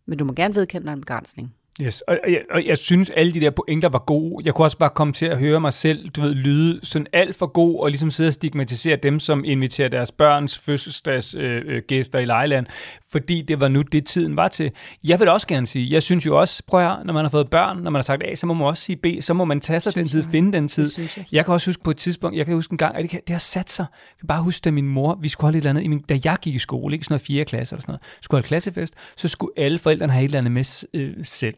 [0.05, 1.53] Men du må gerne vedkende dig en begrænsning.
[1.81, 4.45] Yes, og, jeg, og jeg synes, alle de der pointer var gode.
[4.45, 7.35] Jeg kunne også bare komme til at høre mig selv, du ved, lyde sådan alt
[7.35, 12.21] for god, og ligesom sidde og stigmatisere dem, som inviterer deres børns fødselsdags øh, øh,
[12.21, 12.65] i Lejland,
[13.11, 14.71] fordi det var nu det, tiden var til.
[15.03, 17.49] Jeg vil også gerne sige, jeg synes jo også, prøv at når man har fået
[17.49, 19.59] børn, når man har sagt A, så må man også sige B, så må man
[19.59, 20.89] tage sig den tid, finde den tid.
[20.97, 21.25] Jeg.
[21.31, 23.29] Jeg kan også huske på et tidspunkt, jeg kan huske en gang, at det, det
[23.29, 23.85] har sat sig.
[23.91, 25.99] Jeg kan bare huske, da min mor, vi skulle holde et eller andet, i min,
[25.99, 27.45] da jeg gik i skole, ikke sådan noget 4.
[27.45, 30.51] klasse eller sådan noget, skulle holde klassefest, så skulle alle forældrene have et eller andet
[30.51, 31.55] med øh, selv.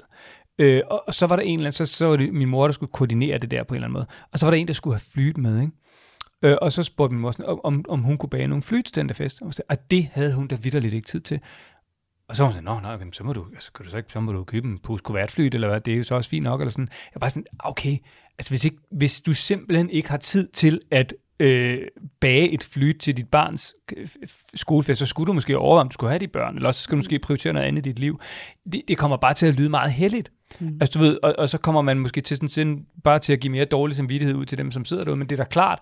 [0.59, 2.67] Øh, og, og så var der en eller anden, så, så var det min mor,
[2.67, 4.05] der skulle koordinere det der på en eller anden måde.
[4.33, 5.71] Og så var der en, der skulle have flyt med, ikke?
[6.41, 8.95] Øh, og så spurgte min mor, sådan, om- om, hun kunne bage nogle fly til
[8.95, 9.41] den der fest.
[9.41, 11.39] Og, sagde, og det havde hun da vidderligt ikke tid til.
[12.29, 14.11] Og så var hun sådan, nå, okay, så må du, altså, kan du så ikke,
[14.13, 16.43] så må du købe en pose kuvertflyt, eller hvad, det er jo så også fint
[16.43, 16.87] nok, eller sådan.
[16.91, 17.97] Jeg var bare sådan, okay,
[18.37, 21.81] altså hvis, ikke, hvis du simpelthen ikke har tid til at øh,
[22.19, 23.75] bage et flyt til dit barns
[24.55, 26.91] skolefest, så skulle du måske overveje, om du skulle have de børn, eller også skal
[26.91, 28.19] du måske prioritere noget andet i dit liv.
[28.73, 30.31] Det, det kommer bare til at lyde meget heldigt.
[30.59, 30.77] Mm.
[30.81, 33.39] Altså, du ved, og, og, så kommer man måske til sådan sind bare til at
[33.39, 35.79] give mere dårlig samvittighed ud til dem, som sidder derude, men det er da klart,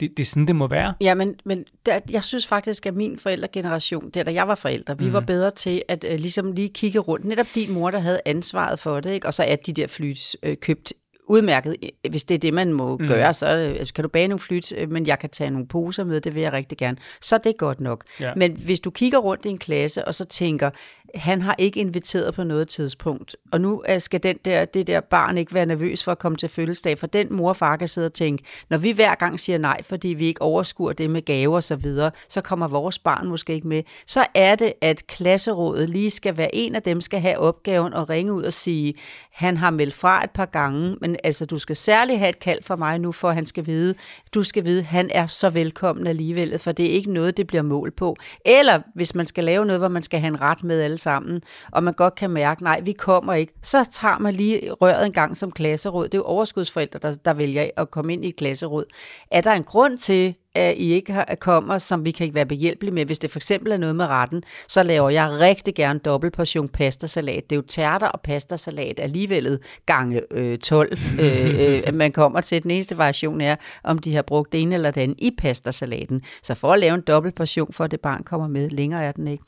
[0.00, 0.94] det, det er sådan, det må være.
[1.00, 4.98] Ja, men, men der, jeg synes faktisk, at min forældregeneration, der da jeg var forældre,
[4.98, 5.12] vi mm.
[5.12, 7.24] var bedre til at uh, ligesom lige kigge rundt.
[7.24, 9.26] Netop din mor, der havde ansvaret for det, ikke?
[9.26, 10.92] og så er de der flyt øh, købt
[11.26, 11.76] udmærket,
[12.10, 13.08] hvis det er det, man må mm.
[13.08, 15.66] gøre, så er altså, kan du bage nogle flyt, øh, men jeg kan tage nogle
[15.68, 16.96] poser med, det vil jeg rigtig gerne.
[17.20, 18.04] Så er det godt nok.
[18.20, 18.32] Ja.
[18.36, 20.70] Men hvis du kigger rundt i en klasse, og så tænker,
[21.14, 25.38] han har ikke inviteret på noget tidspunkt, og nu skal den der, det der barn
[25.38, 28.06] ikke være nervøs for at komme til fødselsdag, for den mor og far kan sidde
[28.06, 31.56] og tænke, når vi hver gang siger nej, fordi vi ikke overskuer det med gaver
[31.56, 33.82] og så videre, så kommer vores barn måske ikke med.
[34.06, 38.10] Så er det, at klasserådet lige skal være en af dem, skal have opgaven og
[38.10, 38.94] ringe ud og sige,
[39.32, 42.62] han har meldt fra et par gange, men altså du skal særligt have et kald
[42.62, 43.94] for mig nu, for at han skal vide,
[44.34, 47.62] du skal vide, han er så velkommen alligevel, for det er ikke noget, det bliver
[47.62, 48.16] mål på.
[48.46, 51.42] Eller hvis man skal lave noget, hvor man skal have en ret med alle sammen,
[51.72, 55.12] og man godt kan mærke, nej, vi kommer ikke, så tager man lige røret en
[55.12, 56.04] gang som klasseråd.
[56.04, 58.84] Det er jo overskudsforældre, der, der vælger at komme ind i et klasseråd.
[59.30, 62.94] Er der en grund til, at I ikke kommer, som vi kan ikke være behjælpelige
[62.94, 63.04] med.
[63.04, 66.68] Hvis det for eksempel er noget med retten, så laver jeg rigtig gerne dobbelt portion
[66.68, 67.50] pastasalat.
[67.50, 72.62] Det er jo tærter og pastasalat alligevel gange øh, 12, øh, øh, man kommer til.
[72.62, 76.22] Den eneste variation er, om de har brugt det ene eller det andet i pastasalaten.
[76.42, 79.12] Så for at lave en dobbelt portion, for at det barn kommer med, længere er
[79.12, 79.44] den ikke.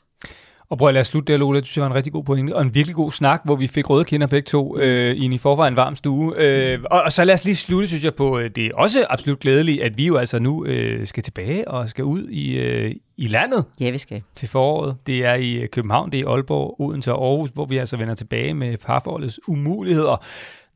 [0.69, 1.59] Og prøv at lade os slutte der, Lola.
[1.59, 3.67] Det synes jeg var en rigtig god pointe, og en virkelig god snak, hvor vi
[3.67, 6.33] fik røde kinder begge to øh, i en i forvejen varm stue.
[6.37, 9.05] Øh, og, og så lad os lige slutte, synes jeg, på øh, det er også
[9.09, 12.95] absolut glædeligt, at vi jo altså nu øh, skal tilbage og skal ud i, øh,
[13.17, 14.21] i landet Ja, vi skal.
[14.35, 14.95] til foråret.
[15.07, 17.97] Det er i øh, København, det er i Aalborg, Odense og Aarhus, hvor vi altså
[17.97, 20.23] vender tilbage med parforholdets umuligheder,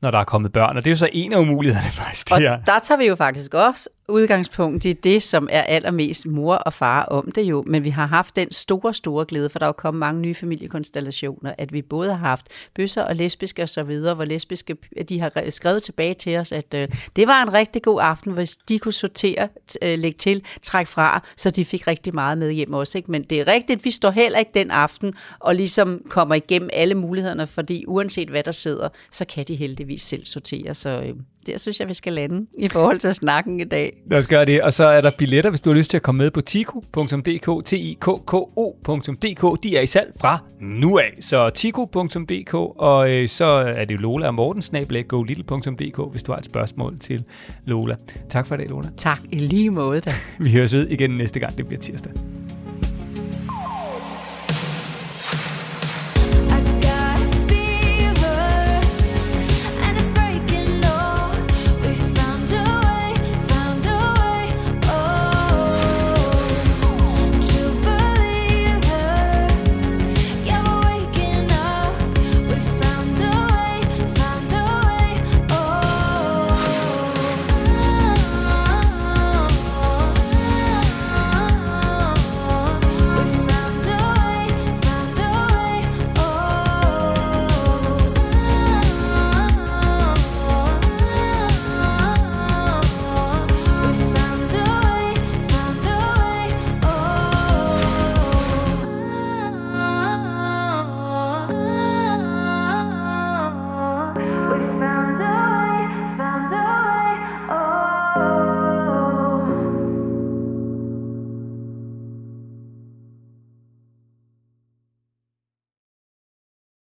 [0.01, 0.77] når der er kommet børn.
[0.77, 2.27] Og det er jo så en af umulighederne faktisk.
[2.31, 6.55] Og er, der tager vi jo faktisk også udgangspunkt i det, som er allermest mor
[6.55, 7.63] og far om det jo.
[7.67, 10.35] Men vi har haft den store, store glæde, for der er jo kommet mange nye
[10.35, 14.77] familiekonstellationer, at vi både har haft bøsser og lesbiske og så videre, hvor lesbiske,
[15.09, 18.57] de har skrevet tilbage til os, at øh, det var en rigtig god aften, hvis
[18.57, 19.47] de kunne sortere,
[19.81, 22.97] øh, lægge til, trække fra, så de fik rigtig meget med hjem også.
[22.97, 23.11] Ikke?
[23.11, 26.95] Men det er rigtigt, vi står heller ikke den aften og ligesom kommer igennem alle
[26.95, 30.73] mulighederne, fordi uanset hvad der sidder, så kan de heldigvis selv sortere.
[30.73, 31.13] Så øh,
[31.47, 33.98] der synes jeg, vi skal lande i forhold til snakken i dag.
[34.05, 34.61] Lad os gøre det.
[34.61, 37.65] Og så er der billetter, hvis du har lyst til at komme med på tico.dk,
[37.65, 39.63] t i k k o.dk.
[39.63, 41.17] De er i salg fra nu af.
[41.21, 46.39] Så tico.dk, og øh, så er det Lola og Morten, snablag golittle.dk, hvis du har
[46.39, 47.23] et spørgsmål til
[47.65, 47.95] Lola.
[48.29, 48.87] Tak for i dag, Lola.
[48.97, 50.11] Tak i lige måde da.
[50.39, 52.38] Vi høres ved igen næste gang, det bliver tirsdag.